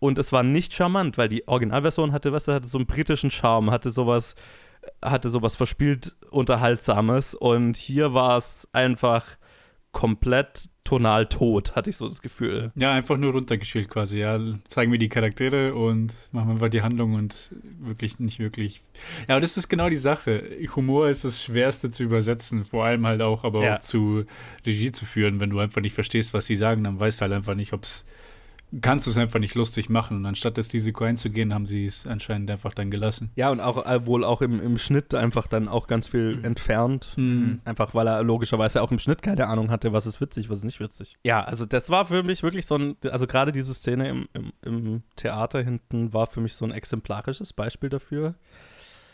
und 0.00 0.18
es 0.18 0.32
war 0.32 0.42
nicht 0.42 0.74
charmant, 0.74 1.16
weil 1.16 1.28
die 1.28 1.48
Originalversion 1.48 2.12
hatte, 2.12 2.32
was 2.32 2.46
hatte 2.46 2.66
so 2.66 2.76
einen 2.76 2.86
britischen 2.86 3.30
Charme, 3.30 3.70
hatte 3.70 3.90
sowas 3.90 4.34
hatte 5.02 5.28
sowas 5.28 5.56
verspielt 5.56 6.16
unterhaltsames 6.30 7.34
und 7.34 7.76
hier 7.76 8.14
war 8.14 8.38
es 8.38 8.68
einfach 8.72 9.36
komplett 9.92 10.68
tonal 10.84 11.26
tot, 11.26 11.76
hatte 11.76 11.90
ich 11.90 11.96
so 11.96 12.08
das 12.08 12.22
Gefühl. 12.22 12.72
Ja, 12.74 12.92
einfach 12.92 13.16
nur 13.16 13.32
runtergespielt 13.32 13.88
quasi, 13.88 14.18
ja. 14.18 14.38
Zeigen 14.68 14.92
wir 14.92 14.98
die 14.98 15.08
Charaktere 15.08 15.74
und 15.74 16.14
machen 16.32 16.50
einfach 16.50 16.68
die 16.68 16.82
Handlung 16.82 17.14
und 17.14 17.54
wirklich 17.78 18.18
nicht 18.18 18.38
wirklich. 18.38 18.80
Ja, 19.28 19.36
und 19.36 19.42
das 19.42 19.56
ist 19.56 19.68
genau 19.68 19.88
die 19.88 19.96
Sache. 19.96 20.42
Humor 20.74 21.08
ist 21.08 21.24
das 21.24 21.42
Schwerste 21.42 21.90
zu 21.90 22.02
übersetzen, 22.04 22.64
vor 22.64 22.84
allem 22.84 23.06
halt 23.06 23.22
auch, 23.22 23.44
aber 23.44 23.64
ja. 23.64 23.74
auch 23.74 23.80
zu 23.80 24.24
Regie 24.64 24.90
zu 24.90 25.06
führen. 25.06 25.40
Wenn 25.40 25.50
du 25.50 25.58
einfach 25.58 25.80
nicht 25.80 25.94
verstehst, 25.94 26.34
was 26.34 26.46
sie 26.46 26.56
sagen, 26.56 26.84
dann 26.84 26.98
weißt 26.98 27.20
du 27.20 27.22
halt 27.22 27.32
einfach 27.32 27.54
nicht, 27.54 27.72
ob 27.72 27.84
es 27.84 28.04
kannst 28.80 29.06
du 29.06 29.10
es 29.10 29.16
einfach 29.16 29.40
nicht 29.40 29.54
lustig 29.54 29.88
machen. 29.88 30.18
Und 30.18 30.26
anstatt 30.26 30.58
das 30.58 30.72
Risiko 30.72 31.04
einzugehen, 31.04 31.52
haben 31.52 31.66
sie 31.66 31.86
es 31.86 32.06
anscheinend 32.06 32.50
einfach 32.50 32.74
dann 32.74 32.90
gelassen. 32.90 33.30
Ja, 33.34 33.50
und 33.50 33.60
auch 33.60 33.84
äh, 33.86 34.06
wohl 34.06 34.24
auch 34.24 34.42
im, 34.42 34.60
im 34.60 34.78
Schnitt 34.78 35.14
einfach 35.14 35.48
dann 35.48 35.68
auch 35.68 35.86
ganz 35.86 36.08
viel 36.08 36.36
mhm. 36.36 36.44
entfernt. 36.44 37.08
Mhm. 37.16 37.60
Einfach 37.64 37.94
weil 37.94 38.06
er 38.06 38.22
logischerweise 38.22 38.82
auch 38.82 38.92
im 38.92 38.98
Schnitt 38.98 39.22
keine 39.22 39.46
Ahnung 39.48 39.70
hatte, 39.70 39.92
was 39.92 40.06
ist 40.06 40.20
witzig, 40.20 40.50
was 40.50 40.60
ist 40.60 40.64
nicht 40.64 40.80
witzig. 40.80 41.16
Ja, 41.24 41.42
also 41.42 41.66
das 41.66 41.90
war 41.90 42.04
für 42.04 42.22
mich 42.22 42.42
wirklich 42.42 42.66
so 42.66 42.76
ein, 42.76 42.96
also 43.10 43.26
gerade 43.26 43.52
diese 43.52 43.74
Szene 43.74 44.08
im, 44.08 44.28
im, 44.32 44.52
im 44.62 45.02
Theater 45.16 45.62
hinten 45.62 46.12
war 46.12 46.26
für 46.26 46.40
mich 46.40 46.54
so 46.54 46.64
ein 46.64 46.70
exemplarisches 46.70 47.52
Beispiel 47.52 47.88
dafür 47.88 48.34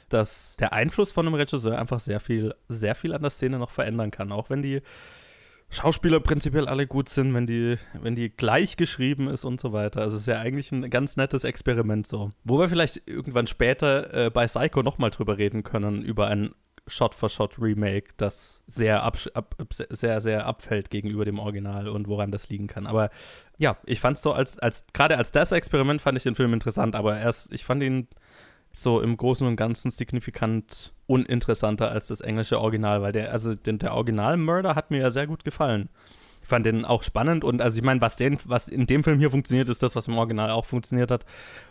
dass 0.08 0.56
der 0.58 0.72
Einfluss 0.72 1.10
von 1.10 1.26
einem 1.26 1.34
Regisseur 1.34 1.78
einfach 1.78 1.98
sehr 1.98 2.20
viel, 2.20 2.54
sehr 2.68 2.94
viel 2.94 3.12
an 3.12 3.22
der 3.22 3.30
Szene 3.30 3.58
noch 3.58 3.70
verändern 3.70 4.10
kann. 4.12 4.30
Auch 4.30 4.50
wenn 4.50 4.62
die 4.62 4.80
Schauspieler 5.68 6.20
prinzipiell 6.20 6.68
alle 6.68 6.87
gut 6.87 7.08
sind, 7.08 7.35
wenn 7.35 7.46
die, 7.46 7.76
wenn 8.00 8.14
die 8.14 8.30
gleich 8.30 8.76
geschrieben 8.76 9.28
ist 9.28 9.44
und 9.44 9.61
so 9.61 9.73
weiter. 9.73 10.00
Also 10.00 10.14
es 10.14 10.23
ist 10.23 10.28
ja 10.28 10.38
eigentlich 10.38 10.70
ein 10.70 10.88
ganz 10.90 11.16
nettes 11.16 11.44
Experiment 11.44 12.06
so. 12.06 12.30
Wo 12.44 12.58
wir 12.58 12.68
vielleicht 12.68 13.08
irgendwann 13.08 13.46
später 13.46 14.26
äh, 14.26 14.30
bei 14.30 14.46
Psycho 14.46 14.82
nochmal 14.82 15.11
drüber 15.11 15.38
reden 15.38 15.64
können, 15.64 16.02
über 16.02 16.28
ein 16.28 16.54
Shot-for-Shot-Remake, 16.88 18.11
das 18.16 18.62
sehr, 18.68 19.02
ab, 19.02 19.18
sehr, 19.68 20.20
sehr 20.20 20.46
abfällt 20.46 20.90
gegenüber 20.90 21.25
dem 21.25 21.40
Original 21.40 21.88
und 21.88 22.06
woran 22.06 22.30
das 22.30 22.49
liegen 22.49 22.68
kann. 22.68 22.87
Aber 22.87 23.11
ja, 23.58 23.76
ich 23.85 24.00
fand 24.00 24.18
es 24.18 24.23
so, 24.23 24.32
als, 24.32 24.58
als 24.58 24.87
gerade 24.92 25.18
als 25.18 25.32
das 25.32 25.50
Experiment 25.50 26.00
fand 26.00 26.16
ich 26.16 26.23
den 26.23 26.37
Film 26.37 26.52
interessant, 26.52 26.94
aber 26.94 27.18
erst, 27.18 27.52
ich 27.52 27.64
fand 27.64 27.82
ihn 27.82 28.06
so 28.76 29.00
im 29.00 29.16
Großen 29.16 29.47
und 29.47 29.56
Ganzen 29.56 29.90
signifikant 29.90 30.92
uninteressanter 31.06 31.90
als 31.90 32.09
das 32.09 32.21
englische 32.21 32.61
Original, 32.61 33.00
weil 33.00 33.12
der, 33.12 33.33
also 33.33 33.54
den, 33.54 33.78
der 33.78 33.95
Original-Murder 33.95 34.75
hat 34.75 34.90
mir 34.90 35.00
ja 35.00 35.11
sehr 35.11 35.26
gut 35.26 35.45
gefallen. 35.45 35.88
Ich 36.42 36.49
fand 36.49 36.66
den 36.66 36.85
auch 36.85 37.02
spannend 37.02 37.42
und 37.42 37.62
also 37.62 37.78
ich 37.78 37.83
meine, 37.83 38.02
was, 38.02 38.18
was 38.45 38.68
in 38.68 38.87
dem 38.87 39.02
Film 39.02 39.18
hier 39.18 39.30
funktioniert, 39.30 39.68
ist 39.68 39.83
das, 39.83 39.97
was 39.97 40.09
im 40.09 40.18
Original 40.18 40.50
auch 40.50 40.66
funktioniert 40.66 41.11
hat. 41.11 41.25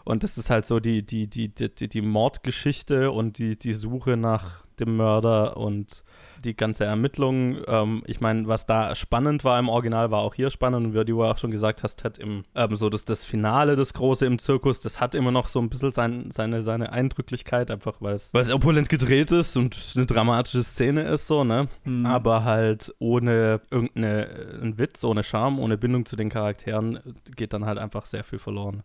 Und 0.03 0.23
das 0.23 0.37
ist 0.37 0.49
halt 0.49 0.65
so 0.65 0.79
die, 0.79 1.05
die, 1.05 1.27
die, 1.27 1.49
die, 1.49 1.87
die 1.87 2.01
Mordgeschichte 2.01 3.11
und 3.11 3.37
die, 3.37 3.55
die 3.55 3.73
Suche 3.73 4.17
nach 4.17 4.65
dem 4.79 4.97
Mörder 4.97 5.57
und 5.57 6.03
die 6.45 6.55
ganze 6.55 6.85
Ermittlung. 6.85 7.57
Ähm, 7.67 8.03
ich 8.05 8.21
meine, 8.21 8.47
was 8.47 8.65
da 8.65 8.95
spannend 8.95 9.43
war 9.43 9.59
im 9.59 9.69
Original, 9.69 10.11
war 10.11 10.21
auch 10.21 10.35
hier 10.35 10.49
spannend. 10.49 10.87
Und 10.87 10.93
wie 10.93 11.05
du 11.05 11.23
auch 11.23 11.37
schon 11.37 11.51
gesagt 11.51 11.83
hast, 11.83 12.03
hat 12.03 12.17
im, 12.17 12.43
ähm, 12.55 12.75
so 12.75 12.89
das, 12.89 13.05
das 13.05 13.23
Finale, 13.23 13.75
das 13.75 13.93
Große 13.93 14.25
im 14.25 14.39
Zirkus, 14.39 14.79
das 14.79 14.99
hat 14.99 15.15
immer 15.15 15.31
noch 15.31 15.47
so 15.47 15.59
ein 15.59 15.69
bisschen 15.69 15.91
sein, 15.91 16.29
seine, 16.31 16.61
seine 16.61 16.91
Eindrücklichkeit, 16.91 17.71
einfach 17.71 18.01
weil 18.01 18.15
es, 18.15 18.33
weil 18.33 18.41
es 18.41 18.51
opulent 18.51 18.89
gedreht 18.89 19.31
ist 19.31 19.57
und 19.57 19.93
eine 19.95 20.05
dramatische 20.05 20.63
Szene 20.63 21.03
ist, 21.03 21.27
so, 21.27 21.43
ne? 21.43 21.67
Mhm. 21.83 22.05
Aber 22.05 22.43
halt 22.43 22.93
ohne 22.99 23.61
irgendeinen 23.71 24.77
Witz, 24.77 25.03
ohne 25.03 25.23
Charme, 25.23 25.59
ohne 25.59 25.77
Bindung 25.77 26.05
zu 26.05 26.15
den 26.15 26.29
Charakteren 26.29 26.99
geht 27.35 27.53
dann 27.53 27.65
halt 27.65 27.77
einfach 27.77 28.05
sehr 28.05 28.23
viel 28.23 28.39
verloren 28.39 28.83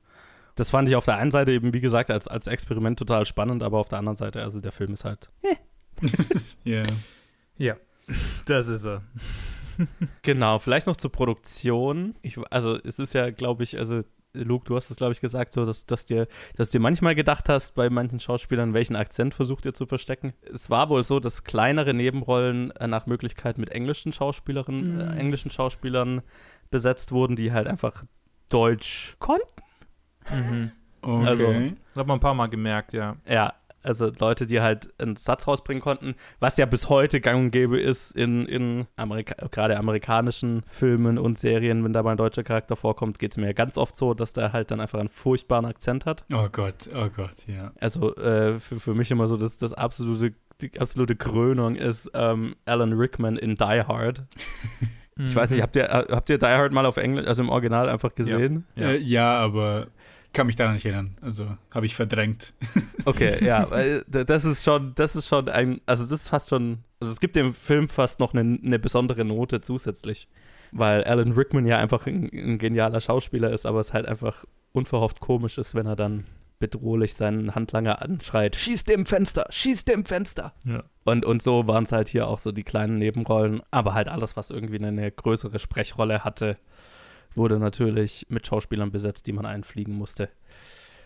das 0.61 0.71
fand 0.71 0.89
ich 0.89 0.97
auf 0.97 1.07
der 1.07 1.17
einen 1.17 1.31
Seite 1.31 1.53
eben, 1.53 1.73
wie 1.73 1.81
gesagt, 1.81 2.11
als, 2.11 2.29
als 2.29 2.47
Experiment 2.47 2.99
total 2.99 3.25
spannend, 3.25 3.63
aber 3.63 3.79
auf 3.79 3.89
der 3.89 3.99
anderen 3.99 4.17
Seite, 4.17 4.43
also 4.43 4.61
der 4.61 4.73
Film 4.73 4.93
ist 4.95 5.05
halt. 5.05 5.31
Ja. 6.65 6.77
yeah. 6.77 6.87
Ja, 7.61 7.77
das 8.47 8.69
ist 8.69 8.87
er. 8.87 9.03
genau, 10.23 10.59
vielleicht 10.59 10.87
noch 10.87 10.97
zur 10.97 11.13
Produktion. 11.13 12.15
Ich, 12.23 12.39
also 12.51 12.77
es 12.83 12.99
ist 12.99 13.13
ja, 13.13 13.31
glaube 13.31 13.63
ich, 13.63 13.79
also 13.79 14.01
Luke, 14.33 14.65
du 14.65 14.77
hast 14.77 14.91
es, 14.91 14.97
glaube 14.97 15.13
ich, 15.13 15.21
gesagt, 15.21 15.53
so, 15.53 15.67
dass, 15.67 15.85
dass, 15.85 16.07
dir, 16.07 16.27
dass 16.57 16.71
dir 16.71 16.81
manchmal 16.81 17.15
gedacht 17.15 17.49
hast, 17.49 17.75
bei 17.75 17.91
manchen 17.91 18.19
Schauspielern, 18.19 18.73
welchen 18.73 18.97
Akzent 18.97 19.35
versucht 19.35 19.67
ihr 19.67 19.75
zu 19.75 19.87
verstecken. 19.87 20.33
Es 20.53 20.71
war 20.71 20.89
wohl 20.89 21.05
so, 21.05 21.21
dass 21.21 21.45
kleinere 21.45 21.93
Nebenrollen 21.93 22.71
äh, 22.73 22.87
nach 22.87 23.07
Möglichkeit 23.07 23.59
mit 23.59 23.71
englischen 23.71 24.13
Schauspielerinnen, 24.13 24.95
mhm. 24.95 25.01
äh, 25.01 25.19
englischen 25.19 25.51
Schauspielern 25.51 26.23
besetzt 26.71 27.13
wurden, 27.13 27.37
die 27.37 27.53
halt 27.53 27.67
einfach 27.67 28.05
Deutsch 28.49 29.17
konnten. 29.19 29.45
Mhm. 30.31 30.73
Okay. 31.03 31.27
Also, 31.27 31.53
das 31.53 31.99
hat 31.99 32.07
man 32.07 32.19
ein 32.19 32.21
paar 32.21 32.35
Mal 32.35 32.47
gemerkt, 32.47 32.93
ja. 32.93 33.17
Ja, 33.27 33.55
also 33.83 34.11
Leute, 34.19 34.47
die 34.47 34.61
halt 34.61 34.91
einen 34.99 35.17
Satz 35.17 35.47
rausbringen 35.47 35.83
konnten, 35.83 36.15
was 36.39 36.57
ja 36.57 36.67
bis 36.67 36.89
heute 36.89 37.21
gang 37.21 37.45
und 37.45 37.51
gäbe 37.51 37.81
ist 37.81 38.13
in, 38.13 38.47
in 38.47 38.87
Amerika 38.97 39.49
gerade 39.51 39.77
amerikanischen 39.77 40.63
Filmen 40.67 41.19
und 41.19 41.39
Serien, 41.39 41.83
wenn 41.85 41.93
da 41.93 42.03
mal 42.03 42.13
ein 42.13 42.17
deutscher 42.17 42.43
Charakter 42.43 42.77
vorkommt, 42.77 43.19
geht 43.19 43.33
es 43.33 43.39
mir 43.39 43.55
ganz 43.55 43.79
oft 43.79 43.97
so, 43.97 44.15
dass 44.15 44.33
der 44.33 44.53
halt 44.53 44.71
dann 44.71 44.81
einfach 44.81 44.99
einen 44.99 45.09
furchtbaren 45.09 45.65
Akzent 45.65 46.07
hat. 46.07 46.25
Oh 46.33 46.49
Gott, 46.51 46.89
oh 46.95 47.09
Gott, 47.15 47.47
ja. 47.47 47.73
Also 47.81 48.15
äh, 48.17 48.59
für, 48.61 48.81
für 48.81 48.95
mich 48.95 49.11
immer 49.11 49.27
so, 49.29 49.37
dass 49.37 49.57
das 49.57 49.73
absolute, 49.73 50.35
die 50.61 50.79
absolute 50.79 51.17
Krönung 51.17 51.77
ist 51.77 52.11
ähm, 52.15 52.57
Alan 52.67 52.93
Rickman 52.93 53.37
in 53.37 53.57
Die 53.57 53.65
Hard. 53.65 54.23
Ich 55.27 55.37
weiß 55.37 55.51
nicht, 55.51 55.61
habt 55.61 55.77
ihr, 55.77 55.87
habt 55.87 56.31
ihr 56.31 56.39
Die 56.39 56.47
Hard 56.47 56.73
mal 56.73 56.87
auf 56.87 56.97
Englisch, 56.97 57.27
also 57.27 57.43
im 57.43 57.51
Original 57.51 57.91
einfach 57.91 58.15
gesehen? 58.15 58.65
Ja, 58.75 58.83
ja. 58.83 58.91
Äh, 58.91 58.99
ja 58.99 59.37
aber 59.37 59.89
kann 60.33 60.47
mich 60.47 60.57
daran 60.57 60.75
nicht 60.75 60.85
erinnern. 60.85 61.17
Also 61.21 61.57
habe 61.75 61.87
ich 61.87 61.95
verdrängt. 61.95 62.55
Okay, 63.07 63.43
ja, 63.43 63.65
das 64.11 64.45
ist 64.45 64.63
schon, 64.63 64.95
das 64.95 65.17
ist 65.17 65.27
schon 65.27 65.49
ein, 65.49 65.81
also 65.87 66.05
das 66.05 66.21
ist 66.21 66.29
fast 66.29 66.51
schon, 66.51 66.85
also 67.01 67.11
es 67.11 67.19
gibt 67.19 67.35
dem 67.35 67.55
Film 67.55 67.89
fast 67.89 68.21
noch 68.21 68.35
eine, 68.35 68.59
eine 68.63 68.79
besondere 68.79 69.25
Note 69.25 69.63
zusätzlich, 69.63 70.29
weil 70.71 71.03
Alan 71.05 71.33
Rickman 71.33 71.65
ja 71.65 71.79
einfach 71.79 72.07
ein, 72.07 72.29
ein, 72.31 72.59
genialer 72.59 73.01
Schauspieler 73.01 73.53
ist, 73.53 73.65
aber 73.65 73.81
es 73.81 73.95
halt 73.95 74.05
einfach 74.05 74.45
unverhofft 74.73 75.21
komisch 75.21 75.57
ist, 75.57 75.75
wenn 75.75 75.87
er 75.87 75.97
dann 75.97 76.25
bedrohlich 76.59 77.15
seinen 77.15 77.55
Handlanger 77.55 78.03
anschreit, 78.03 78.55
schieß 78.55 78.85
dem 78.85 79.07
Fenster, 79.07 79.47
schieß 79.49 79.87
dem 79.87 80.05
Fenster. 80.05 80.53
Ja. 80.65 80.85
Und, 81.05 81.25
und 81.25 81.43
so 81.43 81.67
waren 81.67 81.85
es 81.85 81.93
halt 81.93 82.09
hier 82.09 82.29
auch 82.29 82.39
so 82.39 82.53
die 82.53 82.65
kleinen 82.65 82.99
Nebenrollen, 82.99 83.63
aber 83.71 83.95
halt 83.95 84.09
alles, 84.09 84.37
was 84.37 84.51
irgendwie 84.51 84.77
eine 84.77 85.11
größere 85.11 85.59
Sprechrolle 85.59 86.23
hatte, 86.23 86.59
wurde 87.35 87.59
natürlich 87.59 88.27
mit 88.29 88.47
Schauspielern 88.47 88.91
besetzt, 88.91 89.27
die 89.27 89.33
man 89.33 89.47
einfliegen 89.47 89.95
musste. 89.95 90.29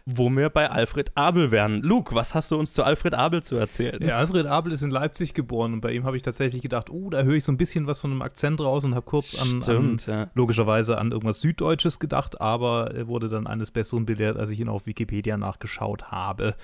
Wo 0.06 0.28
wir 0.28 0.50
bei 0.50 0.70
Alfred 0.70 1.12
Abel 1.14 1.50
wären. 1.50 1.80
Luke, 1.80 2.14
was 2.14 2.34
hast 2.34 2.50
du 2.50 2.58
uns 2.58 2.74
zu 2.74 2.84
Alfred 2.84 3.14
Abel 3.14 3.42
zu 3.42 3.56
erzählen? 3.56 4.06
Ja, 4.06 4.18
Alfred 4.18 4.46
Abel 4.46 4.70
ist 4.72 4.82
in 4.82 4.90
Leipzig 4.90 5.32
geboren 5.32 5.72
und 5.72 5.80
bei 5.80 5.92
ihm 5.92 6.04
habe 6.04 6.16
ich 6.16 6.22
tatsächlich 6.22 6.60
gedacht, 6.60 6.90
oh, 6.90 7.08
da 7.08 7.22
höre 7.22 7.36
ich 7.36 7.44
so 7.44 7.50
ein 7.50 7.56
bisschen 7.56 7.86
was 7.86 8.00
von 8.00 8.10
einem 8.10 8.20
Akzent 8.20 8.60
raus 8.60 8.84
und 8.84 8.94
habe 8.94 9.06
kurz 9.06 9.34
an, 9.34 9.54
an 9.54 9.62
Stimmt, 9.62 10.06
ja. 10.06 10.30
logischerweise 10.34 10.98
an 10.98 11.10
irgendwas 11.10 11.40
Süddeutsches 11.40 12.00
gedacht, 12.00 12.38
aber 12.38 12.90
er 12.94 13.08
wurde 13.08 13.30
dann 13.30 13.46
eines 13.46 13.70
Besseren 13.70 14.04
belehrt, 14.04 14.36
als 14.36 14.50
ich 14.50 14.60
ihn 14.60 14.68
auf 14.68 14.84
Wikipedia 14.84 15.38
nachgeschaut 15.38 16.10
habe. 16.10 16.54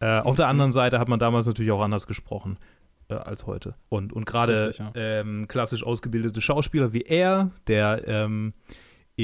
Äh, 0.00 0.18
auf 0.20 0.34
der 0.34 0.48
anderen 0.48 0.72
Seite 0.72 0.98
hat 0.98 1.08
man 1.08 1.20
damals 1.20 1.46
natürlich 1.46 1.70
auch 1.70 1.82
anders 1.82 2.08
gesprochen 2.08 2.58
äh, 3.08 3.14
als 3.14 3.46
heute. 3.46 3.74
Und, 3.88 4.12
und 4.12 4.24
gerade 4.24 4.72
ja. 4.76 4.90
ähm, 4.94 5.46
klassisch 5.46 5.84
ausgebildete 5.84 6.40
Schauspieler 6.40 6.92
wie 6.92 7.02
er, 7.02 7.50
der 7.68 8.08
ähm, 8.08 8.52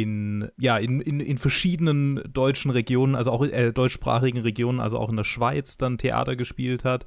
in, 0.02 0.50
ja, 0.58 0.76
in, 0.76 1.00
in, 1.00 1.20
in 1.20 1.38
verschiedenen 1.38 2.20
deutschen 2.32 2.70
Regionen, 2.70 3.14
also 3.14 3.30
auch 3.30 3.44
äh, 3.44 3.72
deutschsprachigen 3.72 4.40
Regionen, 4.40 4.80
also 4.80 4.98
auch 4.98 5.08
in 5.08 5.16
der 5.16 5.24
Schweiz 5.24 5.78
dann 5.78 5.96
Theater 5.96 6.36
gespielt 6.36 6.84
hat. 6.84 7.06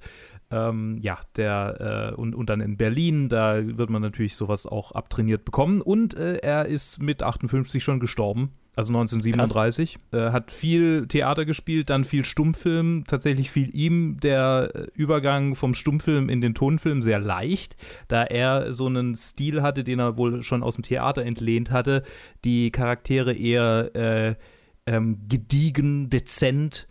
Ähm, 0.51 0.97
ja, 0.99 1.19
der 1.35 2.13
äh, 2.13 2.15
und, 2.15 2.33
und 2.33 2.49
dann 2.49 2.61
in 2.61 2.77
Berlin, 2.77 3.29
da 3.29 3.59
wird 3.63 3.91
man 3.91 4.01
natürlich 4.01 4.35
sowas 4.35 4.65
auch 4.65 4.93
abtrainiert 4.93 5.45
bekommen. 5.45 5.81
Und 5.81 6.15
äh, 6.15 6.37
er 6.37 6.65
ist 6.65 6.99
mit 6.99 7.21
58 7.21 7.83
schon 7.83 7.99
gestorben. 7.99 8.53
Also 8.75 8.93
1937. 8.93 9.97
Äh, 10.11 10.31
hat 10.31 10.51
viel 10.51 11.07
Theater 11.07 11.45
gespielt, 11.45 11.89
dann 11.89 12.05
viel 12.05 12.23
Stummfilm. 12.23 13.03
Tatsächlich 13.07 13.51
fiel 13.51 13.75
ihm 13.75 14.19
der 14.19 14.71
äh, 14.73 14.87
Übergang 14.93 15.55
vom 15.55 15.73
Stummfilm 15.73 16.29
in 16.29 16.39
den 16.39 16.53
Tonfilm 16.53 17.01
sehr 17.01 17.19
leicht, 17.19 17.75
da 18.07 18.23
er 18.23 18.71
so 18.71 18.85
einen 18.85 19.15
Stil 19.15 19.61
hatte, 19.61 19.83
den 19.83 19.99
er 19.99 20.17
wohl 20.17 20.43
schon 20.43 20.63
aus 20.63 20.75
dem 20.75 20.83
Theater 20.83 21.23
entlehnt 21.23 21.71
hatte. 21.71 22.03
Die 22.45 22.71
Charaktere 22.71 23.33
eher 23.33 23.95
äh, 23.95 24.35
ähm, 24.85 25.19
gediegen, 25.27 26.09
dezent, 26.09 26.87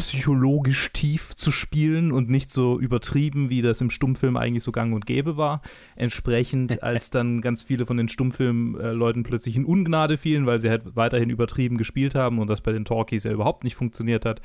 psychologisch 0.00 0.92
tief 0.92 1.34
zu 1.34 1.52
spielen 1.52 2.10
und 2.10 2.30
nicht 2.30 2.50
so 2.50 2.80
übertrieben, 2.80 3.50
wie 3.50 3.60
das 3.60 3.82
im 3.82 3.90
Stummfilm 3.90 4.38
eigentlich 4.38 4.62
so 4.62 4.72
gang 4.72 4.94
und 4.94 5.04
gäbe 5.04 5.36
war. 5.36 5.60
Entsprechend, 5.94 6.82
als 6.82 7.10
dann 7.10 7.42
ganz 7.42 7.62
viele 7.62 7.84
von 7.84 7.98
den 7.98 8.08
Stummfilmleuten 8.08 9.24
plötzlich 9.24 9.56
in 9.56 9.66
Ungnade 9.66 10.16
fielen, 10.16 10.46
weil 10.46 10.58
sie 10.58 10.70
halt 10.70 10.96
weiterhin 10.96 11.28
übertrieben 11.28 11.76
gespielt 11.76 12.14
haben 12.14 12.38
und 12.38 12.48
das 12.48 12.62
bei 12.62 12.72
den 12.72 12.86
Talkies 12.86 13.24
ja 13.24 13.32
überhaupt 13.32 13.62
nicht 13.62 13.74
funktioniert 13.74 14.24
hat, 14.24 14.40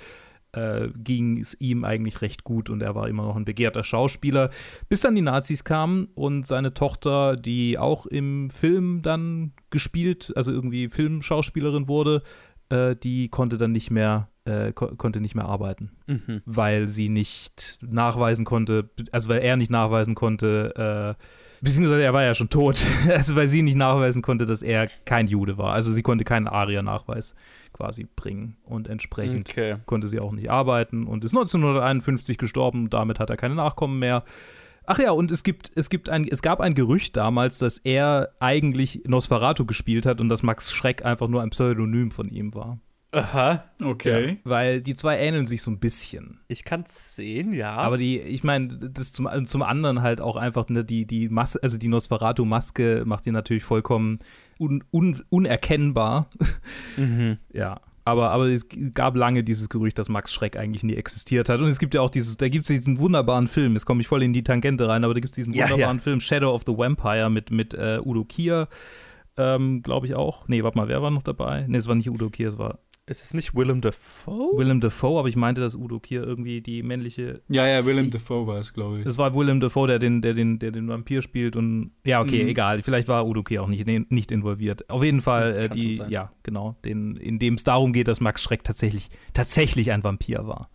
äh, 0.52 0.90
ging 0.98 1.40
es 1.40 1.56
ihm 1.60 1.86
eigentlich 1.86 2.22
recht 2.22 2.44
gut 2.44 2.70
und 2.70 2.82
er 2.82 2.94
war 2.94 3.08
immer 3.08 3.24
noch 3.24 3.38
ein 3.38 3.46
begehrter 3.46 3.84
Schauspieler, 3.84 4.50
bis 4.90 5.02
dann 5.02 5.16
die 5.16 5.22
Nazis 5.22 5.64
kamen 5.64 6.10
und 6.16 6.46
seine 6.46 6.74
Tochter, 6.74 7.38
die 7.38 7.78
auch 7.78 8.06
im 8.06 8.50
Film 8.50 9.02
dann 9.02 9.54
gespielt, 9.70 10.34
also 10.36 10.52
irgendwie 10.52 10.90
Filmschauspielerin 10.90 11.88
wurde, 11.88 12.24
äh, 12.70 12.96
die 12.96 13.30
konnte 13.30 13.58
dann 13.58 13.72
nicht 13.72 13.92
mehr, 13.92 14.30
äh, 14.46 14.72
ko 14.74 14.88
konnte 14.96 15.22
nicht 15.22 15.36
mehr 15.36 15.46
arbeiten, 15.46 15.92
Mhm. 16.08 16.42
weil 16.46 16.88
sie 16.88 17.10
nicht 17.10 17.80
nachweisen 17.82 18.46
konnte, 18.46 18.90
also 19.12 19.30
weil 19.30 19.40
er 19.42 19.58
nicht 19.58 19.72
nachweisen 19.72 20.16
konnte, 20.16 21.16
äh, 21.18 21.24
beziehungsweise 21.64 22.04
er 22.04 22.14
war 22.14 22.24
ja 22.24 22.34
schon 22.36 22.50
tot, 22.50 22.84
also 23.10 23.36
weil 23.36 23.48
sie 23.48 23.62
nicht 23.64 23.76
nachweisen 23.78 24.22
konnte, 24.22 24.46
dass 24.46 24.62
er 24.62 24.88
kein 25.06 25.28
Jude 25.28 25.58
war. 25.58 25.74
Also 25.74 25.92
sie 25.92 26.04
konnte 26.04 26.24
keinen 26.26 26.48
Aria-Nachweis 26.48 27.34
quasi 27.74 28.08
bringen 28.16 28.56
und 28.64 28.88
entsprechend 28.88 29.50
Okay. 29.50 29.78
konnte 29.86 30.08
sie 30.08 30.20
auch 30.20 30.32
nicht 30.32 30.50
arbeiten 30.50 31.08
und 31.08 31.26
ist 31.26 31.34
1951 31.34 32.38
gestorben. 32.38 32.90
Damit 32.90 33.20
hat 33.20 33.30
er 33.30 33.38
keine 33.38 33.56
Nachkommen 33.56 34.00
mehr. 34.00 34.24
Ach 34.86 35.00
ja, 35.00 35.12
und 35.12 35.32
es 35.32 35.44
gibt, 35.44 35.72
es 35.76 35.90
gibt 35.90 36.10
ein, 36.10 36.28
es 36.28 36.44
gab 36.44 36.62
ein 36.62 36.76
Gerücht 36.76 37.18
damals, 37.18 37.58
dass 37.58 37.80
er 37.80 38.30
eigentlich 38.40 39.02
Nosferatu 39.08 39.66
gespielt 39.66 40.06
hat 40.06 40.22
und 40.22 40.30
dass 40.30 40.44
Max 40.44 40.72
Schreck 40.72 41.04
einfach 41.04 41.28
nur 41.28 41.42
ein 41.42 41.50
Pseudonym 41.50 42.12
von 42.12 42.30
ihm 42.30 42.54
war. 42.54 42.78
Aha. 43.16 43.64
Okay. 43.84 44.38
Weil 44.44 44.82
die 44.82 44.94
zwei 44.94 45.18
ähneln 45.18 45.46
sich 45.46 45.62
so 45.62 45.72
ein 45.72 45.80
bisschen. 45.80 46.40
Ich 46.48 46.66
kann 46.66 46.84
es 46.88 47.16
sehen, 47.16 47.54
ja. 47.54 47.72
Aber 47.76 47.98
die, 47.98 48.20
ich 48.20 48.44
meine, 48.44 48.68
das 48.68 49.14
zum, 49.14 49.30
zum 49.46 49.62
anderen 49.62 50.02
halt 50.02 50.20
auch 50.20 50.36
einfach, 50.36 50.68
ne, 50.70 50.84
die, 50.84 51.06
die 51.06 51.30
Maske, 51.30 51.64
also 51.64 51.78
die 51.78 51.88
Nosferatu-Maske 51.88 53.04
macht 53.06 53.26
ihn 53.26 53.34
natürlich 53.34 53.64
vollkommen 53.64 54.20
un, 54.60 54.84
un, 54.92 55.22
unerkennbar. 55.30 56.30
mhm. 56.98 57.38
Ja. 57.54 57.80
Aber, 58.08 58.30
aber 58.30 58.50
es 58.50 58.68
gab 58.94 59.16
lange 59.16 59.44
dieses 59.44 59.68
Gerücht, 59.68 59.98
dass 59.98 60.10
Max 60.10 60.32
Schreck 60.32 60.58
eigentlich 60.58 60.84
nie 60.84 60.94
existiert 60.94 61.50
hat. 61.50 61.60
Und 61.60 61.70
es 61.70 61.80
gibt 61.80 61.96
ja 61.96 62.02
auch 62.02 62.12
dieses, 62.12 62.38
da 62.38 62.50
gibt 62.50 62.66
es 62.66 62.68
diesen 62.68 63.00
wunderbaren 63.00 63.48
Film, 63.48 63.74
jetzt 63.74 63.86
komme 63.86 64.02
ich 64.02 64.08
voll 64.08 64.22
in 64.22 64.32
die 64.32 64.44
Tangente 64.44 64.88
rein, 64.88 65.04
aber 65.04 65.16
da 65.16 65.20
gibt 65.20 65.32
es 65.32 65.36
diesen 65.36 65.54
Ja, 65.56 65.64
wunderbaren 65.64 65.98
ja. 65.98 66.04
Film 66.04 66.20
Shadow 66.20 66.54
of 66.54 66.64
the 66.68 66.78
Vampire 66.78 67.32
mit, 67.32 67.50
mit 67.50 67.74
äh, 67.74 68.00
Udo 68.06 68.24
Kier, 68.24 68.68
ähm, 69.38 69.82
glaube 69.82 70.06
ich 70.06 70.14
auch. 70.14 70.48
Nee, 70.48 70.64
warte 70.64 70.78
mal, 70.78 70.88
wer 70.88 71.02
war 71.02 71.10
noch 71.10 71.24
dabei? 71.24 71.66
Nee, 71.68 71.78
es 71.80 71.88
war 71.88 71.96
nicht 71.96 72.12
Udo 72.12 72.30
Kier, 72.30 72.50
es 72.50 72.60
war 72.60 72.78
Ist 73.08 73.24
es 73.24 73.36
nicht 73.36 73.54
Willem 73.54 73.82
Dafoe? 73.82 74.58
Willem 74.58 74.82
Dafoe, 74.82 75.20
aber 75.20 75.28
ich 75.28 75.36
meinte, 75.36 75.62
dass 75.62 75.76
Udo 75.76 76.00
Kier 76.00 76.24
irgendwie 76.24 76.62
die 76.62 76.82
männliche 76.82 77.42
Ja, 77.50 77.68
ja, 77.68 77.86
Willem 77.86 78.10
Dafoe 78.10 78.48
war 78.48 78.58
es, 78.58 78.74
glaube 78.74 79.00
ich. 79.02 79.06
Es 79.06 79.20
war 79.20 79.36
Willem 79.36 79.60
Dafoe, 79.60 79.88
der 79.88 80.00
den, 80.00 80.24
der 80.24 80.34
den, 80.34 80.58
der 80.58 80.72
den 80.72 80.88
Vampir 80.88 81.22
spielt 81.22 81.56
und 81.56 81.92
ja, 82.04 82.20
okay, 82.20 82.42
Mhm. 82.44 82.50
egal. 82.50 82.82
Vielleicht 82.82 83.08
war 83.08 83.28
Udo 83.28 83.44
Kier 83.44 83.62
auch 83.62 83.68
nicht, 83.68 83.86
nicht 84.12 84.32
involviert. 84.32 84.90
Auf 84.90 85.04
jeden 85.04 85.22
Fall, 85.22 85.56
äh, 85.56 85.70
die, 85.70 86.02
ja, 86.10 86.32
genau, 86.42 86.78
den, 86.84 87.16
in 87.18 87.38
dem 87.38 87.54
es 87.54 87.64
darum 87.64 87.94
geht, 87.94 88.08
dass 88.08 88.22
Max 88.22 88.42
Schreck 88.42 88.64
tatsächlich, 88.64 89.10
tatsächlich 89.36 89.92
ein 89.92 90.04
Vampir 90.04 90.48
war. 90.48 90.72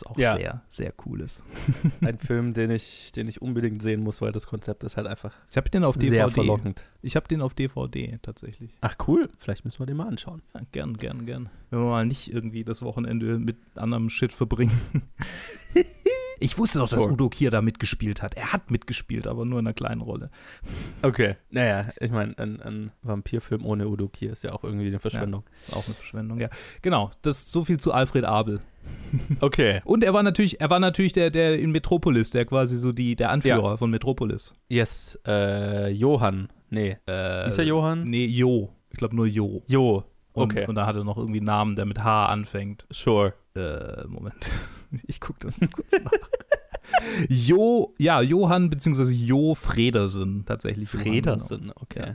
Was 0.00 0.06
auch 0.06 0.18
Ja. 0.18 0.36
sehr, 0.36 0.62
sehr 0.68 0.92
cool 1.06 1.20
ist. 1.22 1.42
Ein 2.00 2.18
Film, 2.18 2.54
den 2.54 2.70
ich, 2.70 3.12
den 3.12 3.26
ich 3.28 3.42
unbedingt 3.42 3.82
sehen 3.82 4.02
muss, 4.02 4.20
weil 4.20 4.32
das 4.32 4.46
Konzept 4.46 4.84
ist 4.84 4.96
halt 4.96 5.06
einfach 5.06 5.34
Ich 5.50 5.56
habe 5.56 5.68
den 5.70 5.84
auf 5.84 5.96
sehr 5.96 6.10
DVD. 6.10 6.30
verlockend. 6.34 6.84
Ich 7.02 7.16
habe 7.16 7.26
den 7.28 7.40
auf 7.42 7.54
DVD 7.54 8.18
tatsächlich. 8.22 8.70
Ach 8.80 8.96
cool, 9.08 9.28
vielleicht 9.38 9.64
müssen 9.64 9.78
wir 9.80 9.86
den 9.86 9.96
mal 9.96 10.08
anschauen. 10.08 10.42
Ja, 10.54 10.60
gern, 10.72 10.96
gern, 10.96 11.26
gern. 11.26 11.50
Wenn 11.70 11.80
wir 11.80 11.86
mal 11.88 12.06
nicht 12.06 12.32
irgendwie 12.32 12.64
das 12.64 12.82
Wochenende 12.82 13.38
mit 13.38 13.56
anderem 13.74 14.08
Shit 14.10 14.32
verbringen. 14.32 14.78
Ich 16.40 16.56
wusste 16.56 16.78
doch, 16.78 16.88
dass. 16.88 17.04
Udo 17.04 17.28
Kier 17.28 17.50
da 17.50 17.60
mitgespielt 17.62 18.22
hat. 18.22 18.34
Er 18.34 18.52
hat 18.52 18.70
mitgespielt, 18.70 19.26
aber 19.26 19.44
nur 19.44 19.58
in 19.58 19.66
einer 19.66 19.74
kleinen 19.74 20.00
Rolle. 20.00 20.30
Okay. 21.02 21.34
Naja, 21.50 21.88
ich 21.98 22.12
meine, 22.12 22.38
ein, 22.38 22.60
ein 22.62 22.90
Vampirfilm 23.02 23.66
ohne 23.66 23.88
Udo 23.88 24.06
Kier 24.08 24.32
ist 24.32 24.44
ja 24.44 24.52
auch 24.52 24.62
irgendwie 24.62 24.86
eine 24.86 25.00
Verschwendung. 25.00 25.42
Auch 25.72 25.84
eine 25.86 25.94
Verschwendung, 25.96 26.38
ja. 26.38 26.48
Genau, 26.80 27.10
das 27.22 27.50
so 27.50 27.64
viel 27.64 27.80
zu 27.80 27.92
Alfred 27.92 28.24
Abel. 28.24 28.60
Okay. 29.40 29.80
Und 29.84 30.04
er 30.04 30.12
war 30.12 30.22
natürlich, 30.22 30.60
er 30.60 30.68
war 30.70 30.80
natürlich 30.80 31.12
der, 31.12 31.30
der 31.30 31.58
in 31.58 31.70
Metropolis, 31.70 32.30
der 32.30 32.44
quasi 32.44 32.76
so 32.76 32.92
die, 32.92 33.16
der 33.16 33.30
Anführer 33.30 33.78
von 33.78 33.90
Metropolis. 33.90 34.54
Yes, 34.68 35.18
äh, 35.26 35.88
Johann. 35.90 36.48
Nee. 36.70 36.98
Äh, 37.08 37.46
Ist 37.48 37.58
er 37.58 37.64
Johann? 37.64 38.04
Nee, 38.04 38.26
Jo. 38.26 38.70
Ich 38.90 38.98
glaube 38.98 39.16
nur 39.16 39.26
Jo. 39.26 39.62
Jo. 39.66 40.04
Und, 40.32 40.52
Okay. 40.52 40.66
Und 40.68 40.74
da 40.74 40.86
hat 40.86 40.94
er 40.94 41.04
noch 41.04 41.16
irgendwie 41.16 41.38
einen 41.38 41.46
Namen, 41.46 41.74
der 41.74 41.86
mit 41.86 42.04
H 42.04 42.26
anfängt. 42.26 42.86
Sure. 42.90 43.32
Äh, 43.56 44.06
Moment. 44.06 44.50
Ich 45.06 45.20
gucke 45.20 45.40
das 45.40 45.60
mal 45.60 45.68
kurz 45.68 45.92
nach. 46.02 46.10
Jo, 47.28 47.94
ja, 47.98 48.20
Johann 48.22 48.70
bzw. 48.70 49.02
Jo 49.12 49.54
Fredersen 49.54 50.44
tatsächlich. 50.46 50.92
Johann, 50.92 51.06
Fredersen, 51.06 51.72
okay. 51.76 52.14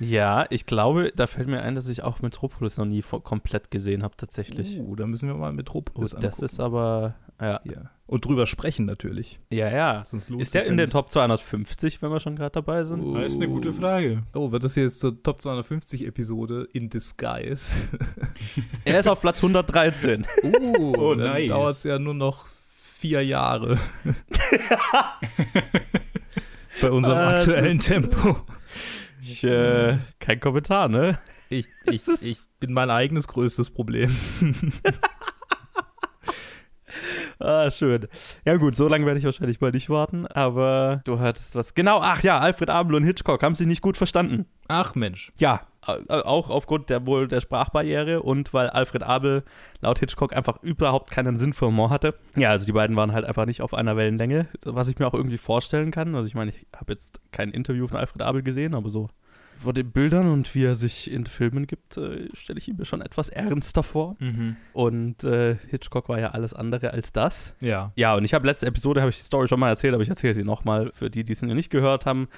Ja. 0.00 0.46
ich 0.50 0.66
glaube, 0.66 1.12
da 1.14 1.26
fällt 1.26 1.48
mir 1.48 1.62
ein, 1.62 1.74
dass 1.74 1.88
ich 1.88 2.02
auch 2.02 2.20
Metropolis 2.22 2.76
noch 2.78 2.84
nie 2.86 3.02
komplett 3.02 3.70
gesehen 3.70 4.02
habe, 4.02 4.14
tatsächlich. 4.16 4.76
Genau. 4.76 4.88
Uh, 4.90 4.96
da 4.96 5.06
müssen 5.06 5.28
wir 5.28 5.34
mal 5.36 5.52
Metropolis 5.52 6.14
Oh, 6.14 6.18
das 6.18 6.34
angucken. 6.34 6.44
ist 6.44 6.60
aber, 6.60 7.14
ja. 7.40 7.60
ja. 7.64 7.90
Und 8.06 8.26
drüber 8.26 8.46
sprechen 8.46 8.84
natürlich. 8.84 9.40
Ja, 9.50 9.70
ja. 9.70 10.04
Sonst 10.04 10.28
lohnt 10.28 10.42
Ist 10.42 10.54
der 10.54 10.66
in 10.66 10.78
ja 10.78 10.84
den. 10.84 10.90
Top 10.90 11.08
250, 11.10 12.02
wenn 12.02 12.10
wir 12.10 12.20
schon 12.20 12.36
gerade 12.36 12.50
dabei 12.52 12.84
sind? 12.84 13.02
Oh. 13.02 13.14
Das 13.16 13.32
ist 13.32 13.36
eine 13.36 13.48
gute 13.48 13.72
Frage. 13.72 14.22
Oh, 14.34 14.52
wird 14.52 14.64
das 14.64 14.74
hier 14.74 14.82
jetzt 14.82 15.00
zur 15.00 15.22
Top 15.22 15.40
250 15.40 16.06
Episode 16.06 16.68
in 16.72 16.90
Disguise? 16.90 17.72
Er 18.84 18.98
ist 18.98 19.08
auf 19.08 19.20
Platz 19.20 19.38
113. 19.38 20.26
Uh, 20.42 20.92
Oh, 20.98 21.14
dann 21.14 21.30
nice. 21.32 21.48
dauert 21.48 21.76
es 21.76 21.84
ja 21.84 21.98
nur 21.98 22.14
noch 22.14 22.46
vier 23.02 23.24
Jahre. 23.24 23.78
Bei 26.80 26.90
unserem 26.90 27.18
Ah, 27.18 27.38
aktuellen 27.38 27.78
ist- 27.78 27.86
Tempo. 27.88 28.36
Ich, 29.20 29.42
äh, 29.42 29.98
kein 30.20 30.38
Kommentar, 30.38 30.88
ne? 30.88 31.18
Ich, 31.48 31.66
ich, 31.86 32.06
ich 32.22 32.38
bin 32.60 32.72
mein 32.72 32.90
eigenes 32.90 33.26
größtes 33.26 33.70
Problem. 33.70 34.14
Ah, 37.38 37.70
schön. 37.72 38.06
Ja 38.44 38.56
gut, 38.56 38.76
so 38.76 38.86
lange 38.86 39.04
werde 39.04 39.18
ich 39.18 39.24
wahrscheinlich 39.24 39.60
mal 39.60 39.72
nicht 39.72 39.90
warten, 39.90 40.28
aber 40.28 41.00
du 41.04 41.18
hattest 41.18 41.56
was. 41.56 41.74
Genau, 41.74 41.98
ach 42.00 42.22
ja, 42.22 42.38
Alfred 42.38 42.70
Abel 42.70 42.94
und 42.94 43.02
Hitchcock 43.02 43.42
haben 43.42 43.56
sich 43.56 43.66
nicht 43.66 43.82
gut 43.82 43.96
verstanden. 43.96 44.46
Ach 44.68 44.94
Mensch. 44.94 45.32
Ja, 45.38 45.62
auch 45.82 46.48
aufgrund 46.48 46.90
der 46.90 47.06
wohl 47.06 47.26
der 47.26 47.40
Sprachbarriere 47.40 48.22
und 48.22 48.54
weil 48.54 48.70
Alfred 48.70 49.02
Abel 49.02 49.42
laut 49.80 49.98
Hitchcock 49.98 50.32
einfach 50.34 50.62
überhaupt 50.62 51.10
keinen 51.10 51.36
Sinn 51.36 51.52
für 51.52 51.66
Humor 51.66 51.90
hatte. 51.90 52.14
Ja, 52.36 52.50
also 52.50 52.66
die 52.66 52.72
beiden 52.72 52.94
waren 52.94 53.12
halt 53.12 53.24
einfach 53.24 53.46
nicht 53.46 53.62
auf 53.62 53.74
einer 53.74 53.96
Wellenlänge, 53.96 54.46
was 54.64 54.88
ich 54.88 54.98
mir 54.98 55.06
auch 55.08 55.14
irgendwie 55.14 55.38
vorstellen 55.38 55.90
kann. 55.90 56.14
Also 56.14 56.28
ich 56.28 56.34
meine, 56.34 56.50
ich 56.50 56.66
habe 56.76 56.92
jetzt 56.92 57.20
kein 57.32 57.50
Interview 57.50 57.88
von 57.88 57.98
Alfred 57.98 58.22
Abel 58.22 58.42
gesehen, 58.42 58.74
aber 58.74 58.90
so 58.90 59.08
Vor 59.54 59.72
den 59.72 59.90
Bildern 59.90 60.28
und 60.28 60.54
wie 60.54 60.64
er 60.64 60.74
sich 60.74 61.10
in 61.10 61.26
Filmen 61.26 61.66
gibt, 61.66 61.96
äh, 61.96 62.28
stelle 62.32 62.58
ich 62.58 62.68
ihn 62.68 62.76
mir 62.76 62.84
schon 62.84 63.02
etwas 63.02 63.28
ernster 63.28 63.82
vor. 63.82 64.16
Mhm. 64.18 64.56
Und 64.72 65.24
äh, 65.24 65.56
Hitchcock 65.68 66.08
war 66.08 66.18
ja 66.18 66.30
alles 66.30 66.54
andere 66.54 66.92
als 66.92 67.12
das. 67.12 67.54
Ja. 67.60 67.92
Ja, 67.96 68.14
und 68.14 68.24
ich 68.24 68.34
habe 68.34 68.46
letzte 68.46 68.66
Episode, 68.66 69.00
habe 69.00 69.10
ich 69.10 69.18
die 69.18 69.24
Story 69.24 69.48
schon 69.48 69.60
mal 69.60 69.68
erzählt, 69.68 69.94
aber 69.94 70.02
ich 70.02 70.08
erzähle 70.08 70.34
sie 70.34 70.44
nochmal 70.44 70.90
für 70.94 71.10
die, 71.10 71.24
die 71.24 71.34
es 71.34 71.42
noch 71.42 71.54
nicht 71.54 71.70
gehört 71.70 72.06
haben. 72.06 72.28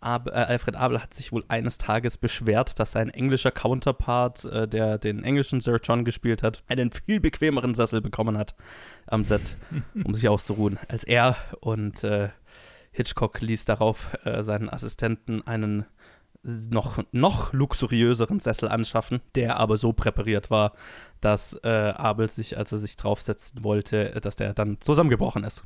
Ab, 0.00 0.28
äh, 0.28 0.30
Alfred 0.30 0.76
Abel 0.76 1.02
hat 1.02 1.12
sich 1.12 1.30
wohl 1.30 1.44
eines 1.48 1.76
Tages 1.76 2.16
beschwert, 2.16 2.78
dass 2.80 2.92
sein 2.92 3.10
englischer 3.10 3.50
Counterpart, 3.50 4.44
äh, 4.46 4.66
der 4.66 4.96
den 4.98 5.24
englischen 5.24 5.60
Sir 5.60 5.78
John 5.82 6.04
gespielt 6.04 6.42
hat, 6.42 6.62
einen 6.68 6.90
viel 6.90 7.20
bequemeren 7.20 7.74
Sessel 7.74 8.00
bekommen 8.00 8.38
hat 8.38 8.54
am 9.06 9.24
Set, 9.24 9.56
um 10.04 10.14
sich 10.14 10.28
auszuruhen, 10.28 10.78
als 10.88 11.04
er. 11.04 11.36
Und 11.60 12.02
äh, 12.02 12.30
Hitchcock 12.92 13.40
ließ 13.40 13.66
darauf 13.66 14.16
äh, 14.24 14.42
seinen 14.42 14.70
Assistenten 14.70 15.46
einen 15.46 15.84
noch, 16.42 16.98
noch 17.12 17.52
luxuriöseren 17.52 18.40
Sessel 18.40 18.68
anschaffen, 18.68 19.20
der 19.34 19.58
aber 19.58 19.76
so 19.76 19.92
präpariert 19.92 20.50
war, 20.50 20.72
dass 21.20 21.52
äh, 21.62 21.68
Abel 21.68 22.28
sich, 22.30 22.56
als 22.56 22.72
er 22.72 22.78
sich 22.78 22.96
draufsetzen 22.96 23.62
wollte, 23.62 24.18
dass 24.22 24.36
der 24.36 24.54
dann 24.54 24.80
zusammengebrochen 24.80 25.44
ist. 25.44 25.64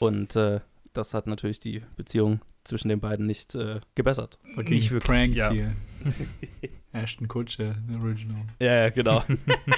Und 0.00 0.34
äh, 0.34 0.60
das 0.92 1.14
hat 1.14 1.26
natürlich 1.26 1.60
die 1.60 1.82
Beziehung 1.96 2.40
zwischen 2.66 2.88
den 2.88 3.00
beiden 3.00 3.26
nicht 3.26 3.54
äh, 3.54 3.80
gebessert. 3.94 4.38
Okay, 4.56 4.74
Nicht 4.74 4.90
wirklich, 4.90 5.10
pranked 5.10 5.36
ja. 5.36 5.50
hier. 5.50 5.72
Ashton 6.92 7.28
Kutcher, 7.28 7.74
the 7.88 7.98
original. 7.98 8.42
Ja, 8.58 8.74
ja, 8.74 8.90
genau. 8.90 9.22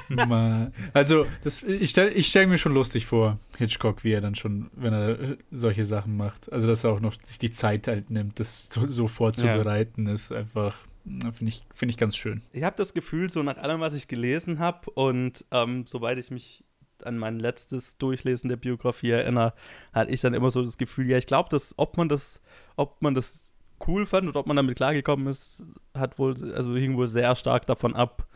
Also, 0.92 1.26
das, 1.42 1.62
ich 1.62 1.90
stelle 1.90 2.10
ich 2.10 2.28
stell 2.28 2.46
mir 2.46 2.58
schon 2.58 2.74
lustig 2.74 3.06
vor, 3.06 3.38
Hitchcock, 3.58 4.04
wie 4.04 4.12
er 4.12 4.20
dann 4.20 4.34
schon, 4.34 4.70
wenn 4.74 4.92
er 4.92 5.36
solche 5.50 5.84
Sachen 5.84 6.16
macht. 6.16 6.50
Also, 6.52 6.66
dass 6.66 6.84
er 6.84 6.92
auch 6.92 7.00
noch 7.00 7.14
sich 7.22 7.38
die 7.38 7.50
Zeit 7.50 7.88
halt 7.88 8.10
nimmt, 8.10 8.38
das 8.40 8.68
so, 8.70 8.86
so 8.86 9.08
vorzubereiten, 9.08 10.06
ist 10.06 10.32
einfach, 10.32 10.76
finde 11.04 11.48
ich, 11.48 11.64
find 11.74 11.90
ich 11.90 11.98
ganz 11.98 12.16
schön. 12.16 12.42
ich 12.52 12.62
habe 12.62 12.76
das 12.76 12.94
Gefühl, 12.94 13.30
so 13.30 13.42
nach 13.42 13.58
allem, 13.58 13.80
was 13.80 13.94
ich 13.94 14.08
gelesen 14.08 14.58
habe 14.58 14.90
und 14.90 15.44
ähm, 15.50 15.86
soweit 15.86 16.18
ich 16.18 16.30
mich 16.30 16.64
an 17.04 17.18
mein 17.18 17.38
letztes 17.38 17.98
Durchlesen 17.98 18.48
der 18.48 18.56
Biografie 18.56 19.10
erinnere, 19.10 19.52
hatte 19.92 20.10
ich 20.10 20.20
dann 20.20 20.34
immer 20.34 20.50
so 20.50 20.62
das 20.62 20.78
Gefühl, 20.78 21.08
ja, 21.08 21.18
ich 21.18 21.26
glaube, 21.26 21.48
dass 21.50 21.74
ob 21.76 21.96
man 21.96 22.08
das, 22.08 22.40
ob 22.76 23.00
man 23.02 23.14
das 23.14 23.52
cool 23.86 24.06
fand 24.06 24.26
und 24.28 24.36
ob 24.36 24.46
man 24.46 24.56
damit 24.56 24.76
klargekommen 24.76 25.26
ist, 25.28 25.62
hat 25.96 26.18
wohl, 26.18 26.34
also 26.54 26.74
hing 26.74 26.96
wohl 26.96 27.06
sehr 27.08 27.34
stark 27.36 27.66
davon 27.66 27.94
ab, 27.94 28.26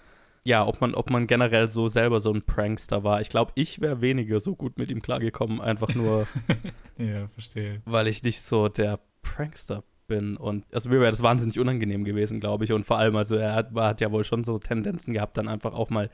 ja, 0.44 0.66
ob 0.66 0.80
man, 0.80 0.94
ob 0.94 1.10
man 1.10 1.26
generell 1.26 1.68
so 1.68 1.88
selber 1.88 2.20
so 2.20 2.32
ein 2.32 2.42
Prankster 2.42 3.04
war. 3.04 3.20
Ich 3.20 3.28
glaube, 3.28 3.52
ich 3.54 3.80
wäre 3.80 4.00
weniger 4.00 4.40
so 4.40 4.56
gut 4.56 4.76
mit 4.78 4.90
ihm 4.90 5.00
klargekommen, 5.02 5.60
einfach 5.60 5.94
nur, 5.94 6.26
Ja, 6.98 7.28
verstehe. 7.28 7.80
weil 7.84 8.08
ich 8.08 8.22
nicht 8.22 8.42
so 8.42 8.68
der 8.68 8.98
Prankster 9.22 9.84
bin. 10.08 10.36
Und 10.36 10.64
also 10.74 10.88
mir 10.88 11.00
wäre 11.00 11.10
das 11.12 11.22
wahnsinnig 11.22 11.58
unangenehm 11.60 12.04
gewesen, 12.04 12.40
glaube 12.40 12.64
ich. 12.64 12.72
Und 12.72 12.84
vor 12.84 12.98
allem, 12.98 13.16
also 13.16 13.36
er 13.36 13.54
hat, 13.54 13.74
hat 13.74 14.00
ja 14.00 14.10
wohl 14.10 14.24
schon 14.24 14.42
so 14.44 14.58
Tendenzen 14.58 15.14
gehabt, 15.14 15.36
dann 15.38 15.48
einfach 15.48 15.74
auch 15.74 15.90
mal 15.90 16.10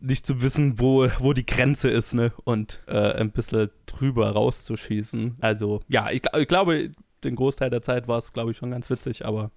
nicht 0.00 0.26
zu 0.26 0.42
wissen, 0.42 0.80
wo, 0.80 1.08
wo 1.18 1.32
die 1.32 1.46
Grenze 1.46 1.90
ist, 1.90 2.14
ne? 2.14 2.32
Und 2.44 2.80
äh, 2.86 3.12
ein 3.12 3.30
bisschen 3.30 3.70
drüber 3.86 4.30
rauszuschießen. 4.30 5.36
Also, 5.40 5.80
ja, 5.88 6.10
ich, 6.10 6.22
ich 6.36 6.48
glaube, 6.48 6.90
den 7.24 7.34
Großteil 7.34 7.70
der 7.70 7.82
Zeit 7.82 8.08
war 8.08 8.18
es, 8.18 8.32
glaube 8.32 8.52
ich, 8.52 8.56
schon 8.56 8.70
ganz 8.70 8.90
witzig, 8.90 9.24
aber 9.24 9.50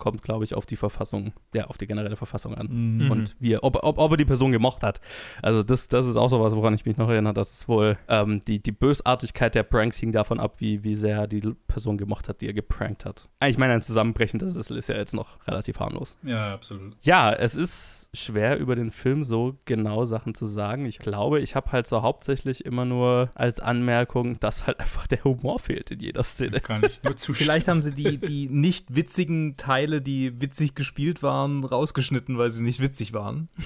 kommt, 0.00 0.22
glaube 0.22 0.42
ich, 0.42 0.54
auf 0.54 0.66
die 0.66 0.74
Verfassung, 0.74 1.32
ja, 1.54 1.66
auf 1.66 1.78
die 1.78 1.86
generelle 1.86 2.16
Verfassung 2.16 2.56
an. 2.56 2.66
Mhm. 2.70 3.10
Und 3.10 3.36
wie 3.38 3.52
er, 3.52 3.62
ob, 3.62 3.76
ob, 3.84 3.98
ob 3.98 4.10
er 4.10 4.16
die 4.16 4.24
Person 4.24 4.50
gemocht 4.50 4.82
hat. 4.82 5.00
Also 5.42 5.62
das, 5.62 5.86
das 5.86 6.06
ist 6.06 6.16
auch 6.16 6.28
so 6.28 6.40
was, 6.40 6.56
woran 6.56 6.74
ich 6.74 6.84
mich 6.86 6.96
noch 6.96 7.08
erinnere, 7.08 7.34
dass 7.34 7.52
es 7.52 7.68
wohl 7.68 7.96
ähm, 8.08 8.42
die, 8.48 8.60
die 8.60 8.72
Bösartigkeit 8.72 9.54
der 9.54 9.62
Pranks 9.62 9.98
hing 9.98 10.10
davon 10.10 10.40
ab, 10.40 10.56
wie, 10.58 10.82
wie 10.82 10.96
sehr 10.96 11.18
er 11.18 11.26
die 11.28 11.40
Person 11.68 11.98
gemocht 11.98 12.28
hat, 12.28 12.40
die 12.40 12.46
er 12.46 12.52
geprankt 12.52 13.04
hat. 13.04 13.28
Ich 13.46 13.58
meine, 13.58 13.74
ein 13.74 13.82
Zusammenbrechen, 13.82 14.38
das 14.38 14.56
ist, 14.56 14.70
ist 14.70 14.88
ja 14.88 14.96
jetzt 14.96 15.14
noch 15.14 15.46
relativ 15.46 15.78
harmlos. 15.78 16.16
Ja, 16.22 16.54
absolut. 16.54 16.96
Ja, 17.02 17.32
es 17.32 17.54
ist 17.54 18.10
schwer 18.14 18.58
über 18.58 18.74
den 18.74 18.90
Film 18.90 19.24
so 19.24 19.56
genau 19.66 20.04
Sachen 20.06 20.34
zu 20.34 20.46
sagen. 20.46 20.86
Ich 20.86 20.98
glaube, 20.98 21.40
ich 21.40 21.54
habe 21.54 21.72
halt 21.72 21.86
so 21.86 22.02
hauptsächlich 22.02 22.64
immer 22.64 22.84
nur 22.84 23.30
als 23.34 23.60
Anmerkung, 23.60 24.40
dass 24.40 24.66
halt 24.66 24.80
einfach 24.80 25.06
der 25.06 25.22
Humor 25.24 25.58
fehlt 25.58 25.90
in 25.90 26.00
jeder 26.00 26.22
Szene. 26.22 26.60
Kann 26.60 26.82
ich 26.84 27.02
nur 27.02 27.16
zustimmen. 27.16 27.46
Vielleicht 27.46 27.68
haben 27.68 27.82
sie 27.82 27.92
die, 27.92 28.18
die 28.18 28.48
nicht 28.48 28.94
witzigen 28.94 29.56
Teile, 29.56 29.89
die 29.98 30.40
witzig 30.40 30.76
gespielt 30.76 31.24
waren, 31.24 31.64
rausgeschnitten, 31.64 32.38
weil 32.38 32.52
sie 32.52 32.62
nicht 32.62 32.80
witzig 32.80 33.12
waren. 33.12 33.48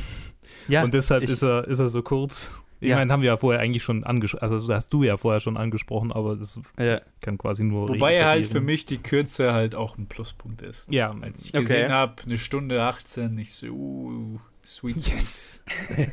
Ja, 0.69 0.83
Und 0.85 0.95
deshalb 0.95 1.25
ich- 1.25 1.31
ist, 1.31 1.43
er, 1.43 1.67
ist 1.69 1.79
er 1.81 1.89
so 1.89 2.03
kurz. 2.03 2.63
Ich 2.81 2.89
Ja. 2.89 2.97
meine, 2.97 3.13
haben 3.13 3.21
wir 3.23 3.27
ja 3.29 3.37
vorher 3.37 3.61
eigentlich 3.61 3.83
schon 3.83 4.03
angesprochen, 4.05 4.43
also 4.43 4.67
das 4.67 4.69
hast 4.77 4.93
du 4.95 5.03
ja 5.03 5.17
vorher 5.19 5.41
schon 5.41 5.57
angesprochen, 5.59 6.11
aber 6.13 6.37
das 6.37 6.59
ja. 6.79 7.01
kann 7.21 7.37
quasi 7.39 7.65
nur 7.65 7.89
Wobei 7.89 8.15
er 8.15 8.27
halt 8.29 8.47
für 8.47 8.61
mich 8.61 8.85
die 8.87 8.99
Kürze 8.99 9.53
halt 9.53 9.75
auch 9.75 9.99
ein 9.99 10.07
Pluspunkt 10.07 10.63
ist. 10.63 10.91
Ja, 10.91 11.11
Als 11.21 11.45
ich 11.47 11.55
Okay. 11.55 11.63
gesehen 11.65 11.93
habe, 11.93 12.23
eine 12.25 12.39
Stunde 12.39 12.83
18, 12.83 13.37
ich 13.39 13.55
so, 13.55 13.67
uh, 13.69 14.39
sweet. 14.65 14.97
yes. 15.09 15.65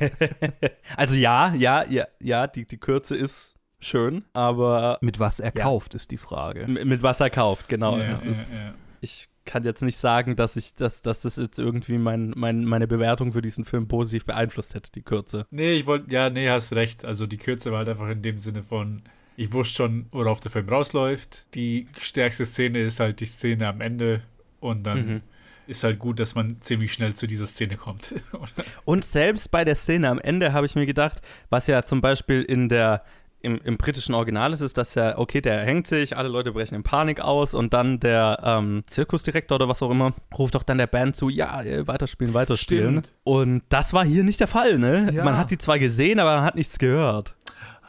Also 0.97 1.15
ja, 1.17 1.54
ja, 1.54 1.86
ja, 1.89 2.06
ja, 2.19 2.47
die, 2.47 2.65
die 2.65 2.78
Kürze 2.78 3.15
ist 3.15 3.56
schön, 3.80 4.24
aber 4.34 4.97
Mit 5.02 5.19
was 5.19 5.39
er 5.39 5.52
kauft, 5.52 5.95
ist 5.95 6.12
die 6.12 6.17
Frage. 6.17 6.62
m- 6.62 6.88
mit 6.88 7.04
was 7.04 7.19
er 7.19 7.30
kauft, 7.30 7.69
genau. 7.69 7.97
Ja, 7.97 8.12
ist, 8.13 8.54
ja. 8.56 8.74
Ich 9.02 9.28
kann 9.45 9.63
jetzt 9.63 9.82
nicht 9.82 9.97
sagen, 9.97 10.36
dass 10.36 10.56
ich, 10.56 10.75
dass, 10.75 11.01
dass 11.01 11.21
das 11.21 11.38
jetzt 11.38 11.58
irgendwie 11.60 11.97
mein, 11.97 12.34
mein, 12.36 12.63
meine 12.65 12.88
Bewertung 12.88 13.34
für 13.34 13.41
diesen 13.41 13.65
Film 13.65 13.88
positiv 13.88 14.25
beeinflusst 14.25 14.75
hätte, 14.75 14.91
die 14.91 15.01
Kürze. 15.01 15.45
Nee, 15.51 15.73
ich 15.73 15.86
wollte, 15.88 16.12
ja, 16.12 16.30
nee, 16.30 16.49
hast 16.49 16.73
recht. 16.73 17.06
Also 17.06 17.25
die 17.27 17.38
Kürze 17.38 17.71
war 17.71 17.80
halt 17.80 17.89
einfach 17.89 18.10
in 18.10 18.21
dem 18.21 18.39
Sinne 18.39 18.63
von, 18.63 19.01
ich 19.38 19.51
wusste 19.54 19.75
schon, 19.75 20.06
worauf 20.12 20.39
der 20.39 20.51
Film 20.51 20.69
rausläuft. 20.69 21.47
Die 21.56 21.88
stärkste 21.99 22.45
Szene 22.45 22.80
ist 22.82 22.99
halt 22.99 23.19
die 23.19 23.25
Szene 23.25 23.67
am 23.67 23.82
Ende 23.82 24.21
und 24.60 24.84
dann 24.84 25.08
Mhm. 25.08 25.21
ist 25.67 25.84
halt 25.84 25.99
gut, 25.99 26.19
dass 26.19 26.36
man 26.36 26.58
ziemlich 26.62 26.91
schnell 26.93 27.13
zu 27.15 27.25
dieser 27.27 27.47
Szene 27.47 27.77
kommt. 27.77 28.13
Und 28.86 29.06
selbst 29.06 29.49
bei 29.51 29.63
der 29.63 29.75
Szene 29.75 30.10
am 30.10 30.19
Ende 30.19 30.54
habe 30.54 30.65
ich 30.65 30.75
mir 30.75 30.86
gedacht, 30.86 31.21
was 31.49 31.67
ja 31.67 31.84
zum 31.84 32.01
Beispiel 32.01 32.41
in 32.43 32.67
der 32.67 33.04
im, 33.43 33.60
im 33.63 33.77
britischen 33.77 34.13
Original 34.15 34.54
ist, 34.54 34.62
ist, 34.62 34.77
dass 34.77 34.95
ja, 34.95 35.17
okay, 35.17 35.41
der 35.41 35.62
hängt 35.63 35.88
sich, 35.88 36.15
alle 36.17 36.30
Leute 36.30 36.51
brechen 36.51 36.75
in 36.75 36.84
Panik 36.84 37.19
aus 37.19 37.54
und 37.54 37.73
dann 37.73 37.99
der 37.99 38.39
ähm, 38.43 38.84
Zirkusdirektor 38.88 39.56
oder 39.56 39.67
was 39.67 39.82
auch 39.82 39.91
immer 39.91 40.13
ruft 40.38 40.56
doch 40.56 40.63
dann 40.63 40.77
der 40.77 40.88
Band 40.88 41.15
zu, 41.15 41.30
ja, 41.30 41.62
äh, 41.63 41.88
weiterspielen, 41.88 42.34
weiterspielen. 42.34 43.04
Stimmt. 43.04 43.15
Und 43.23 43.63
das 43.69 43.93
war 43.93 44.06
hier 44.06 44.23
nicht 44.23 44.39
der 44.39 44.47
Fall, 44.47 44.77
ne? 44.80 45.10
Ja. 45.12 45.23
Man 45.23 45.38
hat 45.38 45.51
die 45.51 45.58
zwar 45.58 45.80
gesehen, 45.80 46.19
aber 46.19 46.36
man 46.38 46.43
hat 46.45 46.56
nichts 46.56 46.77
gehört. 46.80 47.36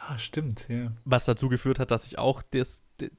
ah, 0.07 0.17
stimmt, 0.17 0.67
ja. 0.69 0.91
Was 1.05 1.25
dazu 1.25 1.49
geführt 1.49 1.79
hat, 1.79 1.91
dass 1.91 2.05
ich 2.07 2.17
auch 2.19 2.41
das, 2.51 2.83
das, 2.97 3.09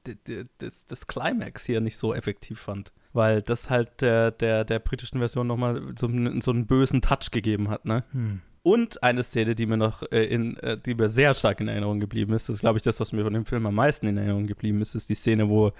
das, 0.59 0.85
das 0.85 1.07
Climax 1.07 1.65
hier 1.65 1.81
nicht 1.81 1.97
so 1.97 2.13
effektiv 2.13 2.59
fand. 2.59 2.91
Weil 3.13 3.41
das 3.41 3.69
halt 3.69 4.01
der, 4.01 4.31
der, 4.31 4.65
der 4.65 4.79
britischen 4.79 5.19
Version 5.19 5.47
nochmal 5.47 5.81
so, 5.97 6.07
einen- 6.07 6.41
so 6.41 6.51
einen 6.51 6.67
bösen 6.67 7.01
Touch 7.01 7.31
gegeben 7.31 7.69
hat, 7.69 7.85
ne? 7.85 8.03
Hm. 8.11 8.41
Und 8.65 9.03
eine 9.03 9.21
Szene, 9.21 9.53
die 9.53 9.67
mir 9.67 9.77
noch 9.77 10.01
äh, 10.11 10.23
in, 10.23 10.57
äh, 10.57 10.75
die 10.75 10.95
mir 10.95 11.07
sehr 11.07 11.35
stark 11.35 11.61
in 11.61 11.67
Erinnerung 11.67 11.99
geblieben 11.99 12.33
ist, 12.33 12.49
ist, 12.49 12.61
glaube 12.61 12.79
ich, 12.79 12.81
das, 12.81 12.99
was 12.99 13.13
mir 13.13 13.23
von 13.23 13.31
dem 13.31 13.45
Film 13.45 13.67
am 13.67 13.75
meisten 13.75 14.07
in 14.07 14.17
Erinnerung 14.17 14.47
geblieben 14.47 14.81
ist, 14.81 14.95
ist 14.95 15.07
die 15.07 15.13
Szene, 15.13 15.49
wo, 15.49 15.71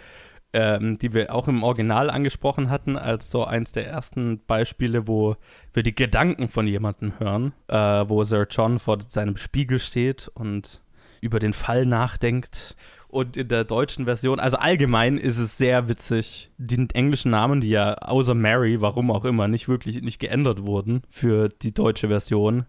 ähm, 0.53 0.99
die 0.99 1.11
wir 1.11 1.33
auch 1.33 1.47
im 1.47 1.63
Original 1.63 2.11
angesprochen 2.11 2.69
hatten, 2.69 2.95
als 2.95 3.31
so 3.31 3.43
eins 3.43 3.71
der 3.71 3.87
ersten 3.87 4.39
Beispiele, 4.45 5.07
wo 5.07 5.35
wir 5.73 5.81
die 5.81 5.95
Gedanken 5.95 6.47
von 6.47 6.67
jemandem 6.67 7.13
hören, 7.17 7.53
äh, 7.69 7.75
wo 7.75 8.23
Sir 8.23 8.45
John 8.47 8.77
vor 8.77 8.99
seinem 9.01 9.35
Spiegel 9.35 9.79
steht 9.79 10.29
und 10.35 10.83
über 11.21 11.39
den 11.39 11.53
Fall 11.53 11.87
nachdenkt. 11.87 12.75
Und 13.07 13.37
in 13.37 13.47
der 13.47 13.63
deutschen 13.63 14.05
Version, 14.05 14.39
also 14.39 14.57
allgemein 14.57 15.17
ist 15.17 15.37
es 15.37 15.57
sehr 15.57 15.87
witzig, 15.87 16.51
die 16.57 16.87
englischen 16.93 17.31
Namen, 17.31 17.61
die 17.61 17.69
ja 17.69 17.93
außer 17.95 18.33
Mary, 18.33 18.81
warum 18.81 19.11
auch 19.11 19.25
immer, 19.25 19.47
nicht 19.47 19.67
wirklich 19.67 20.01
nicht 20.01 20.19
geändert 20.19 20.65
wurden 20.65 21.01
für 21.09 21.49
die 21.49 21.73
deutsche 21.73 22.07
Version, 22.09 22.65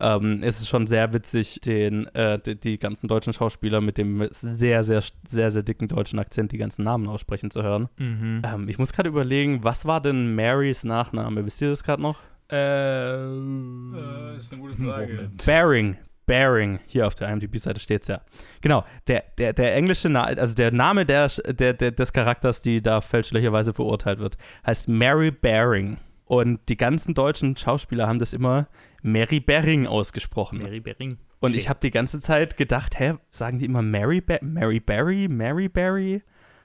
ähm, 0.00 0.42
ist 0.42 0.60
es 0.60 0.68
schon 0.68 0.86
sehr 0.86 1.12
witzig, 1.12 1.60
den, 1.64 2.06
äh, 2.14 2.40
die, 2.40 2.56
die 2.56 2.78
ganzen 2.78 3.06
deutschen 3.06 3.32
Schauspieler 3.32 3.80
mit 3.80 3.96
dem 3.98 4.26
sehr, 4.30 4.82
sehr, 4.82 5.02
sehr, 5.26 5.50
sehr 5.50 5.62
dicken 5.62 5.86
deutschen 5.88 6.18
Akzent 6.18 6.50
die 6.50 6.58
ganzen 6.58 6.82
Namen 6.84 7.06
aussprechen 7.08 7.50
zu 7.50 7.62
hören. 7.62 7.88
Mhm. 7.98 8.42
Ähm, 8.44 8.68
ich 8.68 8.78
muss 8.78 8.92
gerade 8.92 9.08
überlegen, 9.08 9.62
was 9.62 9.86
war 9.86 10.00
denn 10.00 10.34
Marys 10.34 10.82
Nachname? 10.84 11.46
Wisst 11.46 11.62
ihr 11.62 11.68
das 11.68 11.84
gerade 11.84 12.02
noch? 12.02 12.18
Ähm, 12.48 13.94
Äh, 13.96 14.36
ist 14.36 14.52
eine 14.52 14.62
gute 14.62 14.76
Frage. 14.76 15.14
Moment. 15.14 15.46
Baring. 15.46 15.96
Baring, 16.26 16.80
hier 16.86 17.06
auf 17.06 17.14
der 17.14 17.28
IMDb-Seite 17.28 17.80
steht 17.80 18.02
es 18.02 18.08
ja. 18.08 18.20
Genau, 18.60 18.84
der, 19.08 19.24
der, 19.38 19.52
der 19.52 19.74
englische 19.74 20.08
Name, 20.08 20.38
also 20.38 20.54
der 20.54 20.70
Name 20.70 21.04
der, 21.04 21.28
der, 21.28 21.74
der, 21.74 21.90
des 21.92 22.12
Charakters, 22.12 22.62
die 22.62 22.82
da 22.82 23.00
fälschlicherweise 23.00 23.74
verurteilt 23.74 24.18
wird, 24.18 24.36
heißt 24.66 24.88
Mary 24.88 25.30
Baring. 25.30 25.98
Und 26.26 26.60
die 26.68 26.76
ganzen 26.76 27.14
deutschen 27.14 27.56
Schauspieler 27.56 28.06
haben 28.06 28.18
das 28.18 28.32
immer 28.32 28.68
Mary 29.02 29.40
Baring 29.40 29.86
ausgesprochen. 29.86 30.62
Mary 30.62 30.80
Bering. 30.80 31.18
Und 31.40 31.54
ich 31.54 31.68
habe 31.68 31.78
die 31.80 31.90
ganze 31.90 32.20
Zeit 32.20 32.56
gedacht, 32.56 32.98
hä, 32.98 33.14
sagen 33.30 33.58
die 33.58 33.66
immer 33.66 33.82
Mary, 33.82 34.22
ba 34.22 34.38
Mary 34.40 34.80
Barry, 34.80 35.28
Mary 35.28 35.68
Barry? 35.68 36.22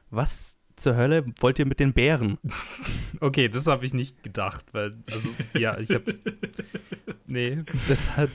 Was 0.10 0.58
zur 0.78 0.96
Hölle 0.96 1.26
wollt 1.42 1.60
ihr 1.60 1.66
mit 1.66 1.80
den 1.80 1.94
Bären? 1.94 2.38
Okay, 3.22 3.50
das 3.50 3.68
habe 3.68 3.86
ich 3.86 3.94
nicht 3.94 4.24
gedacht, 4.24 4.68
weil, 4.72 4.92
also, 5.12 5.30
ja, 5.54 5.78
ich 5.78 5.90
habe. 5.90 6.16
Nee. 7.28 7.64
Das 7.90 8.16
hat, 8.16 8.30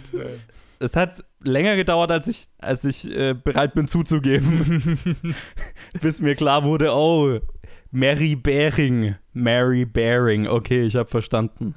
es 0.78 0.96
hat 0.96 1.24
länger 1.42 1.76
gedauert, 1.76 2.10
als 2.10 2.26
ich, 2.26 2.48
als 2.58 2.84
ich 2.84 3.10
äh, 3.10 3.34
bereit 3.34 3.74
bin 3.74 3.88
zuzugeben, 3.88 4.98
bis 6.00 6.20
mir 6.20 6.34
klar 6.34 6.64
wurde, 6.64 6.92
oh, 6.92 7.40
Mary 7.94 8.34
Bering. 8.34 9.14
Mary 9.34 9.84
Bering. 9.84 10.48
Okay, 10.48 10.82
ich 10.82 10.96
habe 10.96 11.08
verstanden. 11.08 11.76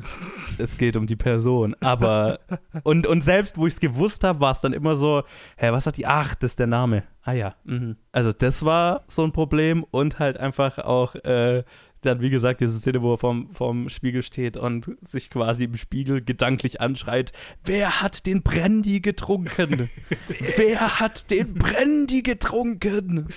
es 0.58 0.76
geht 0.76 0.98
um 0.98 1.06
die 1.06 1.16
Person. 1.16 1.76
Aber, 1.80 2.40
und, 2.84 3.06
und 3.06 3.22
selbst, 3.22 3.56
wo 3.58 3.68
ich 3.68 3.74
es 3.74 3.80
gewusst 3.80 4.24
habe, 4.24 4.40
war 4.40 4.52
es 4.52 4.62
dann 4.62 4.74
immer 4.74 4.96
so, 4.96 5.22
hä, 5.58 5.72
was 5.72 5.86
hat 5.86 5.96
die? 5.98 6.08
Ach, 6.08 6.34
das 6.34 6.54
ist 6.54 6.60
der 6.60 6.66
Name. 6.66 7.04
Ah 7.22 7.34
ja. 7.34 7.56
Mhm. 7.66 7.98
Also 8.12 8.32
das 8.32 8.66
war 8.66 9.04
so 9.08 9.24
ein 9.24 9.32
Problem 9.32 9.86
und 9.92 10.18
halt 10.18 10.38
einfach 10.38 10.80
auch 10.80 11.14
äh, 11.16 11.64
dann, 12.08 12.22
wie 12.22 12.30
gesagt, 12.30 12.62
diese 12.62 12.80
Szene, 12.80 13.02
wo 13.02 13.14
er 13.14 13.18
vorm, 13.18 13.50
vorm 13.54 13.90
Spiegel 13.90 14.24
steht 14.24 14.58
und 14.58 14.98
sich 15.02 15.30
quasi 15.30 15.66
im 15.66 15.76
Spiegel 15.76 16.24
gedanklich 16.24 16.82
anschreit, 16.82 17.32
wer 17.66 18.02
hat 18.02 18.26
den 18.26 18.42
Brandy 18.42 19.00
getrunken? 19.00 19.90
wer 20.56 21.00
hat 21.00 21.30
den 21.30 21.54
Brandy 21.54 22.24
getrunken? 22.24 23.28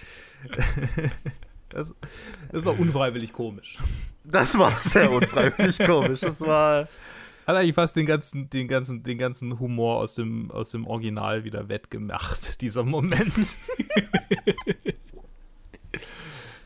Das, 1.68 1.94
das 2.50 2.64
war 2.64 2.78
unfreiwillig 2.78 3.32
komisch. 3.32 3.78
Das 4.24 4.58
war 4.58 4.76
sehr 4.78 5.10
unfreiwillig 5.10 5.78
komisch. 5.80 6.20
Das 6.20 6.40
war. 6.40 6.88
Hat 7.46 7.56
eigentlich 7.56 7.74
fast 7.74 7.96
den 7.96 8.06
ganzen, 8.06 8.48
den 8.50 8.68
ganzen, 8.68 9.02
den 9.02 9.18
ganzen 9.18 9.58
Humor 9.58 9.96
aus 9.96 10.14
dem, 10.14 10.50
aus 10.50 10.70
dem 10.70 10.86
Original 10.86 11.44
wieder 11.44 11.68
wettgemacht, 11.68 12.60
dieser 12.60 12.84
Moment. 12.84 13.56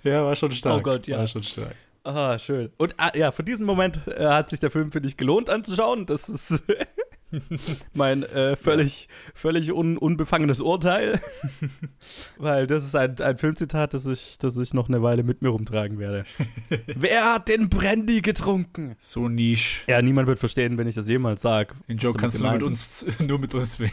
Ja, 0.05 0.23
war 0.25 0.37
schon 0.37 0.53
stark. 0.53 0.79
Oh 0.79 0.83
Gott, 0.83 1.07
ja. 1.07 1.19
War 1.19 1.27
schon 1.27 1.43
stark. 1.43 1.75
Ah, 2.05 2.39
schön. 2.39 2.71
Und 2.77 2.95
ah, 2.99 3.13
ja, 3.17 3.33
für 3.33 3.43
diesen 3.43 3.65
Moment 3.65 4.07
äh, 4.09 4.27
hat 4.27 4.51
sich 4.51 4.61
der 4.61 4.71
Film, 4.71 4.93
finde 4.93 5.09
ich, 5.09 5.17
gelohnt 5.17 5.49
anzuschauen. 5.49 6.05
Das 6.05 6.29
ist 6.29 6.63
mein 7.95 8.23
äh, 8.25 8.57
völlig, 8.57 9.09
völlig 9.35 9.73
un, 9.73 9.97
unbefangenes 9.97 10.61
Urteil. 10.61 11.19
Weil 12.39 12.67
das 12.67 12.85
ist 12.85 12.95
ein, 12.95 13.19
ein 13.21 13.39
Filmzitat, 13.39 13.95
das 13.95 14.05
ich, 14.07 14.37
das 14.39 14.57
ich 14.59 14.75
noch 14.75 14.89
eine 14.89 15.03
Weile 15.03 15.23
mit 15.23 15.41
mir 15.41 15.49
rumtragen 15.49 15.99
werde. 15.99 16.25
Wer 16.95 17.33
hat 17.35 17.49
den 17.49 17.71
Brandy 17.71 18.21
getrunken? 18.21 18.97
So 18.99 19.31
niche. 19.31 19.83
Ja, 19.91 20.03
niemand 20.03 20.29
wird 20.29 20.39
verstehen, 20.39 20.77
wenn 20.77 20.87
ich 20.87 20.95
das 20.95 21.09
jemals 21.09 21.41
sage. 21.41 21.75
Den 21.89 21.97
Joke 21.97 22.19
kannst 22.19 22.39
du 22.39 22.43
nur 22.43 22.53
mit 22.53 22.63
uns, 22.63 23.07
nur 23.27 23.39
mit 23.39 23.55
uns 23.55 23.81
weg. 23.81 23.93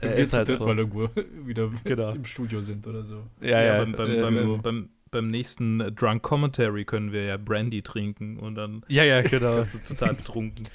Wenn 0.00 0.10
Äh, 0.10 0.16
wir 0.16 0.22
ist 0.22 0.32
halt 0.34 0.48
so. 0.50 0.64
mal 0.64 0.78
irgendwo 0.78 1.08
wieder 1.44 1.70
Genau. 1.84 2.12
im 2.12 2.24
Studio 2.24 2.60
sind 2.60 2.86
oder 2.86 3.04
so. 3.04 3.22
Ja, 3.42 3.62
ja. 3.62 3.78
beim, 3.78 3.92
beim, 3.92 4.10
äh, 4.10 4.20
beim, 4.22 4.36
äh, 4.38 4.58
beim, 4.58 4.88
beim 5.14 5.30
nächsten 5.30 5.78
Drunk 5.94 6.22
Commentary 6.22 6.84
können 6.84 7.12
wir 7.12 7.22
ja 7.24 7.36
Brandy 7.36 7.80
trinken 7.82 8.36
und 8.36 8.56
dann 8.56 8.84
ja, 8.88 9.04
ja, 9.04 9.22
genau. 9.22 9.60
bist 9.60 9.74
du 9.74 9.78
total 9.78 10.14
betrunken. 10.14 10.68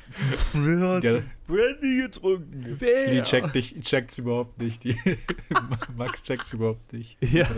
Wer 0.53 0.79
hat 0.79 1.03
Ja. 1.03 1.19
Brandy 1.47 2.01
getrunken? 2.03 2.77
Die 2.79 3.21
checkt 3.21 3.53
dich, 3.53 3.79
checkt's 3.81 4.17
überhaupt 4.17 4.59
nicht. 4.61 4.83
Die 4.85 4.95
Max 5.97 6.23
checkt's 6.23 6.53
überhaupt 6.53 6.91
nicht. 6.93 7.17
Ja. 7.21 7.45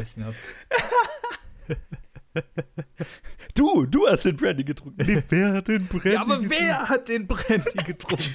Du, 3.53 3.85
du 3.85 4.07
hast 4.07 4.23
den 4.23 4.37
Brandy 4.37 4.63
getrunken. 4.63 5.05
Nee, 5.05 5.21
wer 5.29 5.51
hat 5.53 5.67
den 5.67 5.85
Brandy 5.85 6.13
Ja, 6.13 6.21
aber 6.21 6.39
getrunken? 6.39 6.51
wer 6.57 6.89
hat 6.89 7.09
den 7.09 7.27
Brandy 7.27 7.83
getrunken? 7.85 8.33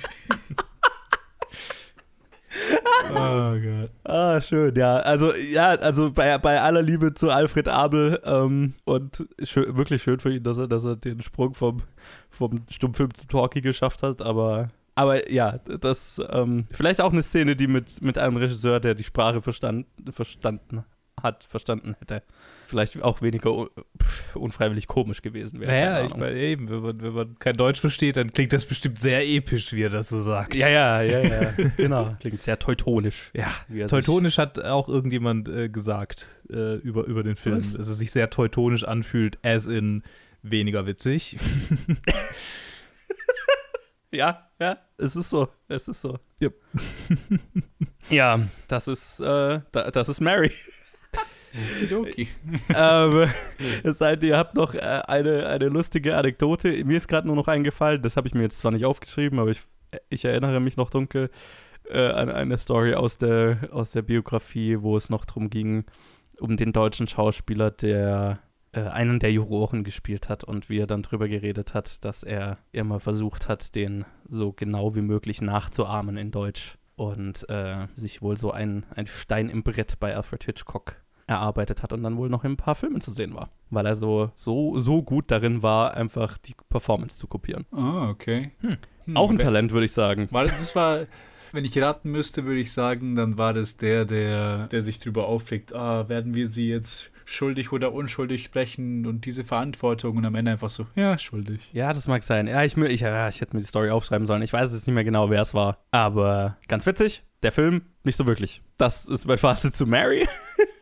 Oh 3.11 3.57
Gott. 3.59 3.91
Ah, 4.05 4.41
schön, 4.41 4.75
ja. 4.77 4.97
Also, 4.97 5.35
ja, 5.35 5.71
also 5.71 6.11
bei, 6.13 6.37
bei 6.39 6.61
aller 6.61 6.83
Liebe 6.83 7.15
zu 7.15 7.31
Alfred 7.31 7.69
Abel 7.69 8.21
ähm, 8.25 8.75
und 8.85 9.27
schön, 9.43 9.77
wirklich 9.77 10.03
schön 10.03 10.21
für 10.21 10.35
ihn, 10.35 10.43
dass 10.43 10.59
er, 10.59 10.69
dass 10.69 10.85
er 10.85 10.97
den 10.97 11.21
Sprung 11.23 11.55
vom, 11.55 11.83
vom 12.31 12.65
Stummfilm 12.71 13.15
zum 13.15 13.29
Talkie 13.29 13.63
geschafft 13.63 14.03
hat, 14.03 14.23
aber. 14.23 14.69
Aber 14.99 15.31
ja, 15.31 15.59
das 15.59 16.23
ähm, 16.31 16.67
vielleicht 16.71 17.03
auch 17.03 17.13
eine 17.13 17.23
Szene, 17.23 17.55
die 17.55 17.67
mit, 17.67 18.01
mit 18.01 18.17
einem 18.17 18.39
Regisseur, 18.39 18.81
der 18.81 18.95
die 18.95 19.05
Sprache 19.05 19.43
verstand, 19.43 19.87
verstanden 20.11 20.85
hat, 21.23 21.45
verstanden 21.45 21.97
hätte, 21.99 22.23
vielleicht 22.67 23.03
auch 23.03 23.23
weniger 23.23 23.53
un, 23.53 23.69
unfreiwillig 24.35 24.87
komisch 24.87 25.23
gewesen 25.23 25.61
wäre. 25.61 25.71
Naja, 25.71 26.05
ich 26.05 26.17
meine 26.17 26.37
eben, 26.39 26.69
wenn 26.69 26.81
man, 26.81 27.03
wenn 27.03 27.13
man 27.13 27.39
kein 27.39 27.57
Deutsch 27.57 27.81
versteht, 27.81 28.17
dann 28.17 28.33
klingt 28.33 28.53
das 28.53 28.67
bestimmt 28.67 28.99
sehr 28.99 29.27
episch, 29.27 29.73
wie 29.73 29.83
er 29.83 29.91
das 29.91 30.09
so 30.09 30.21
sagt. 30.21 30.55
Ja, 30.55 30.69
ja, 30.69 31.03
ja, 31.03 31.23
ja, 31.23 31.53
genau. 31.77 32.17
Klingt 32.21 32.43
sehr 32.43 32.59
teutonisch. 32.59 33.33
Ja, 33.35 33.87
teutonisch 33.87 34.39
hat 34.39 34.59
auch 34.59 34.89
irgendjemand 34.89 35.49
äh, 35.49 35.69
gesagt 35.69 36.27
äh, 36.51 36.77
über, 36.77 37.05
über 37.05 37.23
den 37.23 37.37
Film, 37.37 37.59
Was? 37.59 37.75
dass 37.75 37.89
es 37.89 37.99
sich 37.99 38.11
sehr 38.11 38.31
teutonisch 38.31 38.85
anfühlt, 38.85 39.39
as 39.43 39.67
in 39.67 40.03
weniger 40.43 40.87
witzig. 40.87 41.39
Ja, 44.17 44.49
ja, 44.59 44.79
es 44.97 45.15
ist 45.17 45.29
so. 45.29 45.49
Es 45.69 45.89
ist 45.89 46.01
so. 46.01 46.19
Ja. 46.41 46.49
ja, 48.09 48.41
das 48.69 48.89
ist, 48.89 49.21
äh, 49.21 49.61
da, 49.73 49.91
das 49.91 50.09
ist 50.09 50.21
Mary. 50.21 50.53
Okidoki. 51.57 52.29
ähm, 52.75 53.29
es 53.83 53.99
sei 53.99 54.17
denn, 54.17 54.31
ihr 54.31 54.37
habt 54.37 54.57
noch 54.57 54.75
äh, 54.75 54.79
eine, 54.81 55.47
eine 55.47 55.69
lustige 55.69 56.17
Anekdote. 56.17 56.85
Mir 56.85 56.97
ist 56.97 57.09
gerade 57.09 57.27
nur 57.27 57.37
noch 57.37 57.49
eingefallen, 57.49 58.03
das 58.03 58.17
habe 58.17 58.29
ich 58.29 58.35
mir 58.35 58.43
jetzt 58.43 58.59
zwar 58.59 58.73
nicht 58.73 58.85
aufgeschrieben, 58.85 59.39
aber 59.39 59.51
ich, 59.51 59.61
ich 60.09 60.25
erinnere 60.25 60.61
mich 60.61 60.77
noch 60.77 60.91
dunkel 60.91 61.31
äh, 61.91 62.09
an 62.09 62.31
eine 62.31 62.59
Story 62.59 62.95
aus 62.95 63.19
der, 63.19 63.69
aus 63.73 63.93
der 63.93 64.03
Biografie, 64.03 64.79
wo 64.81 64.97
es 64.97 65.11
noch 65.11 65.25
darum 65.25 65.51
ging, 65.51 65.85
um 66.41 66.57
den 66.57 66.73
deutschen 66.73 67.07
Schauspieler, 67.07 67.71
der 67.71 68.41
äh, 68.73 68.81
einen 68.81 69.19
der 69.19 69.33
Juroren 69.33 69.85
gespielt 69.85 70.29
hat 70.29 70.45
und 70.45 70.69
wie 70.69 70.79
er 70.79 70.87
dann 70.87 71.03
drüber 71.03 71.29
geredet 71.29 71.75
hat, 71.75 72.05
dass 72.05 72.23
er 72.23 72.59
immer 72.73 73.01
versucht 73.01 73.49
hat, 73.49 73.75
den 73.75 74.05
so 74.29 74.53
genau 74.53 74.95
wie 74.95 75.03
möglich 75.03 75.41
nachzuahmen 75.41 76.17
in 76.17 76.31
Deutsch 76.31 76.77
und 76.97 77.49
äh, 77.49 77.87
sich 77.95 78.23
wohl 78.23 78.37
so 78.37 78.51
ein, 78.51 78.85
ein 78.95 79.07
Stein 79.07 79.49
im 79.49 79.63
Brett 79.63 79.99
bei 80.01 80.15
Alfred 80.15 80.45
Hitchcock 80.45 80.97
erarbeitet 81.27 81.83
hat 81.83 81.93
und 81.93 82.03
dann 82.03 82.17
wohl 82.17 82.29
noch 82.29 82.45
in 82.45 82.53
ein 82.53 82.57
paar 82.57 82.75
Filmen 82.75 83.01
zu 83.01 83.11
sehen 83.11 83.35
war, 83.35 83.51
weil 83.71 83.87
er 83.87 83.95
so, 83.95 84.31
so, 84.35 84.79
so 84.79 85.03
gut 85.03 85.31
darin 85.31 85.63
war, 85.63 85.95
einfach 85.95 86.39
die 86.39 86.55
Performance 86.69 87.17
zu 87.19 87.27
kopieren. 87.27 87.67
Ah, 87.73 88.09
okay. 88.09 88.53
Hm, 89.07 89.17
Auch 89.17 89.31
ein 89.31 89.39
Talent, 89.39 89.73
würde 89.73 89.87
ich 89.87 89.93
sagen. 89.93 90.29
War, 90.31 90.45
das 90.47 90.75
war, 90.77 91.07
wenn 91.53 91.65
ich 91.65 91.77
raten 91.81 92.11
müsste, 92.11 92.45
würde 92.45 92.61
ich 92.61 92.73
sagen, 92.73 93.15
dann 93.17 93.39
war 93.39 93.55
das 93.55 93.77
der, 93.77 94.05
der, 94.05 94.67
der 94.69 94.83
sich 94.83 95.01
drüber 95.01 95.27
aufregt, 95.27 95.75
ah, 95.75 96.09
werden 96.09 96.35
wir 96.35 96.49
sie 96.49 96.69
jetzt 96.69 97.11
schuldig 97.29 97.73
oder 97.73 97.93
unschuldig 97.93 98.45
sprechen 98.45 99.05
und 99.05 99.25
diese 99.25 99.43
Verantwortung 99.43 100.17
und 100.17 100.25
am 100.25 100.37
Ende 100.37 100.53
einfach 100.53 100.69
so, 100.69 100.87
ja, 100.95 101.19
schuldig. 101.19 101.71
Ja, 101.73 101.93
das 101.93 102.07
mag 102.07 102.23
sein. 102.23 102.47
Ja, 102.47 102.63
ich, 102.63 102.77
ich, 102.77 103.01
ja, 103.01 103.29
ich 103.29 103.41
hätte 103.41 103.57
mir 103.57 103.63
die 103.63 103.67
Story 103.69 103.91
aufschreiben 103.91 104.29
sollen. 104.29 104.43
Ich 104.43 104.53
weiß 104.53 104.73
jetzt 104.73 104.87
nicht 104.87 104.95
mehr 104.95 105.03
genau, 105.03 105.29
wer 105.29 105.43
es 105.43 105.53
war. 105.53 105.79
Aber 105.91 106.57
ganz 106.69 106.87
witzig, 106.87 107.25
der 107.43 107.51
Film 107.51 107.83
nicht 108.05 108.15
so 108.17 108.29
wirklich. 108.29 108.63
Das 108.77 109.09
ist 109.09 109.27
mein 109.27 109.39
Fazit 109.39 109.75
zu 109.75 109.87
Mary. 109.87 110.29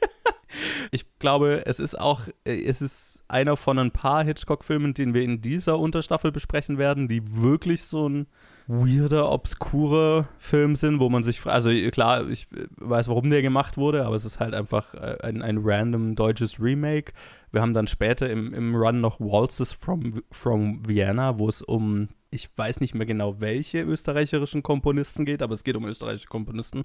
ich 0.90 1.06
glaube, 1.18 1.66
es 1.66 1.80
ist 1.80 1.98
auch, 1.98 2.22
äh, 2.44 2.64
es 2.64 2.82
ist 2.82 3.24
einer 3.28 3.56
von 3.56 3.78
ein 3.78 3.90
paar 3.90 4.24
Hitchcock-Filmen, 4.24 4.94
den 4.94 5.14
wir 5.14 5.22
in 5.22 5.40
dieser 5.40 5.78
Unterstaffel 5.78 6.32
besprechen 6.32 6.78
werden, 6.78 7.08
die 7.08 7.22
wirklich 7.42 7.84
so 7.84 8.08
ein 8.08 8.26
weirder, 8.66 9.30
obskurer 9.30 10.28
Film 10.38 10.74
sind, 10.74 10.98
wo 10.98 11.10
man 11.10 11.22
sich, 11.22 11.44
also 11.46 11.70
äh, 11.70 11.90
klar, 11.90 12.28
ich 12.28 12.46
äh, 12.52 12.66
weiß, 12.76 13.08
warum 13.08 13.30
der 13.30 13.42
gemacht 13.42 13.76
wurde, 13.76 14.04
aber 14.04 14.16
es 14.16 14.24
ist 14.24 14.40
halt 14.40 14.54
einfach 14.54 14.94
ein, 14.94 15.42
ein 15.42 15.58
random 15.62 16.14
deutsches 16.14 16.60
Remake. 16.60 17.12
Wir 17.52 17.60
haben 17.60 17.74
dann 17.74 17.86
später 17.86 18.28
im, 18.30 18.54
im 18.54 18.74
Run 18.74 19.00
noch 19.00 19.20
Waltzes 19.20 19.72
from, 19.72 20.22
from 20.30 20.86
Vienna, 20.86 21.38
wo 21.38 21.48
es 21.48 21.62
um, 21.62 22.08
ich 22.30 22.48
weiß 22.56 22.80
nicht 22.80 22.94
mehr 22.94 23.06
genau, 23.06 23.40
welche 23.40 23.82
österreichischen 23.82 24.62
Komponisten 24.62 25.24
geht, 25.24 25.42
aber 25.42 25.54
es 25.54 25.64
geht 25.64 25.76
um 25.76 25.86
österreichische 25.86 26.28
Komponisten. 26.28 26.84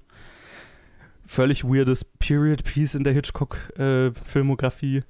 Völlig 1.30 1.62
weirdes 1.62 2.04
Period 2.04 2.64
Piece 2.64 2.96
in 2.96 3.04
der 3.04 3.12
Hitchcock-Filmografie. 3.12 5.04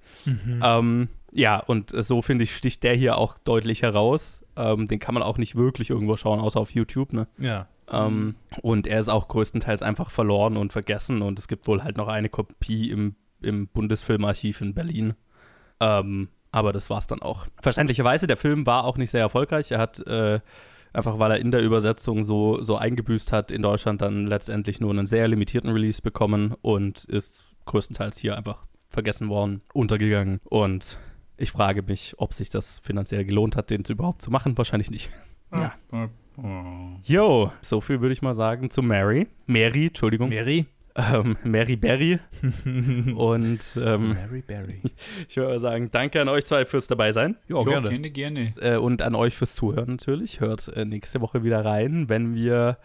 Ähm, 0.63 1.09
ja, 1.33 1.61
und 1.61 1.95
äh, 1.95 2.03
so 2.03 2.21
finde 2.21 2.45
ich, 2.45 2.55
sticht 2.55 2.83
der 2.83 2.95
hier 2.95 3.17
auch 3.17 3.39
deutlich 3.39 3.81
heraus. 3.81 4.45
Ähm, 4.55 4.87
den 4.87 4.99
kann 4.99 5.15
man 5.15 5.23
auch 5.23 5.39
nicht 5.39 5.57
wirklich 5.57 5.89
irgendwo 5.89 6.17
schauen, 6.17 6.39
außer 6.39 6.61
auf 6.61 6.73
YouTube, 6.73 7.15
ne? 7.15 7.27
Ja. 7.39 7.69
Ähm, 7.91 8.35
und 8.61 8.87
er 8.87 9.01
ist 9.01 9.09
auch 9.09 9.29
größtenteils 9.29 9.81
einfach 9.81 10.11
verloren 10.11 10.59
und 10.59 10.75
vergessen 10.75 11.23
und 11.23 11.39
es 11.39 11.49
gibt 11.49 11.67
wohl 11.67 11.83
halt 11.83 11.97
noch 11.97 12.09
eine 12.09 12.29
Kopie 12.29 12.91
im, 12.91 13.15
im 13.41 13.69
Bundesfilmarchiv 13.69 14.61
in 14.61 14.75
Berlin. 14.75 15.15
Ähm, 15.81 16.29
aber 16.53 16.75
das 16.75 16.91
war's 16.91 17.07
dann 17.07 17.23
auch. 17.23 17.47
Verständlicherweise, 17.63 18.27
der 18.27 18.37
Film 18.37 18.67
war 18.67 18.85
auch 18.85 18.99
nicht 18.99 19.11
sehr 19.11 19.23
erfolgreich. 19.23 19.71
Er 19.71 19.79
hat 19.79 20.07
äh, 20.07 20.41
einfach, 20.93 21.19
weil 21.19 21.33
er 21.33 21.39
in 21.39 21.51
der 21.51 21.63
Übersetzung 21.63 22.25
so, 22.25 22.63
so 22.63 22.77
eingebüßt 22.77 23.33
hat, 23.33 23.51
in 23.51 23.63
Deutschland 23.63 24.01
dann 24.01 24.27
letztendlich 24.27 24.81
nur 24.81 24.91
einen 24.91 25.07
sehr 25.07 25.29
limitierten 25.29 25.71
Release 25.71 26.03
bekommen 26.03 26.55
und 26.63 27.05
ist 27.05 27.53
größtenteils 27.67 28.19
hier 28.19 28.37
einfach 28.37 28.65
vergessen 28.89 29.29
worden, 29.29 29.63
untergegangen. 29.73 30.41
Und 30.45 30.99
ich 31.37 31.51
frage 31.51 31.83
mich, 31.83 32.15
ob 32.19 32.35
sich 32.35 32.51
das 32.51 32.81
finanziell 32.81 33.25
gelohnt 33.25 33.57
hat, 33.57 33.71
den 33.71 33.83
überhaupt 33.89 34.23
zu 34.23 34.31
machen. 34.31 34.59
Wahrscheinlich 34.59 34.91
nicht. 34.91 35.11
Ja. 35.53 35.73
Jo, 37.03 37.53
so 37.61 37.81
viel 37.81 38.01
würde 38.01 38.13
ich 38.13 38.23
mal 38.23 38.35
sagen 38.35 38.71
zu 38.71 38.83
Mary. 38.83 39.29
Mary, 39.47 39.87
Entschuldigung. 39.87 40.31
Mary? 40.31 40.67
Ähm, 40.97 41.37
Mary 41.45 41.77
Berry. 41.77 42.19
Und 43.15 43.81
ähm, 43.83 44.09
Mary 44.15 44.43
Berry. 44.43 44.81
ich 45.29 45.37
würde 45.37 45.51
mal 45.51 45.59
sagen, 45.59 45.91
danke 45.91 46.21
an 46.21 46.29
euch 46.29 46.45
zwei 46.45 46.65
fürs 46.65 46.87
dabei 46.87 47.13
sein. 47.13 47.37
Ja, 47.49 47.63
gerne. 47.63 47.89
gerne, 47.89 48.11
gerne. 48.11 48.55
Äh, 48.61 48.77
und 48.77 49.03
an 49.03 49.15
euch 49.15 49.37
fürs 49.37 49.55
Zuhören 49.55 49.91
natürlich. 49.91 50.41
Hört 50.41 50.69
äh, 50.69 50.85
nächste 50.85 51.21
Woche 51.21 51.45
wieder 51.45 51.65
rein, 51.65 52.09
wenn 52.09 52.35
wir 52.35 52.79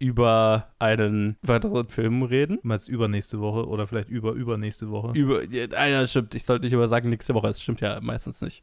über 0.00 0.68
einen 0.78 1.36
weiteren 1.42 1.88
Film 1.88 2.22
reden. 2.22 2.58
Du 2.62 2.68
meinst 2.68 2.88
übernächste 2.88 3.40
Woche 3.40 3.66
oder 3.66 3.86
vielleicht 3.86 4.08
über 4.08 4.32
übernächste 4.32 4.90
Woche. 4.90 5.12
Über, 5.18 5.44
ja, 5.44 5.66
ah 5.74 5.86
ja, 5.86 6.06
stimmt. 6.06 6.34
Ich 6.34 6.44
sollte 6.44 6.64
nicht 6.64 6.72
über 6.72 6.86
sagen 6.86 7.08
nächste 7.08 7.34
Woche. 7.34 7.48
Das 7.48 7.60
stimmt 7.60 7.80
ja 7.80 7.98
meistens 8.00 8.40
nicht. 8.40 8.62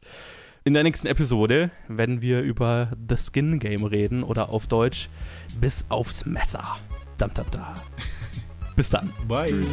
In 0.64 0.74
der 0.74 0.82
nächsten 0.82 1.06
Episode 1.06 1.70
werden 1.88 2.22
wir 2.22 2.40
über 2.40 2.90
The 3.08 3.16
Skin 3.16 3.58
Game 3.58 3.84
reden 3.84 4.24
oder 4.24 4.48
auf 4.48 4.66
Deutsch 4.66 5.08
bis 5.60 5.86
aufs 5.90 6.26
Messer. 6.26 6.64
Dam, 7.18 7.32
dam, 7.34 7.46
da. 7.52 7.74
Bis 8.76 8.90
dann. 8.90 9.12
Bye. 9.26 9.66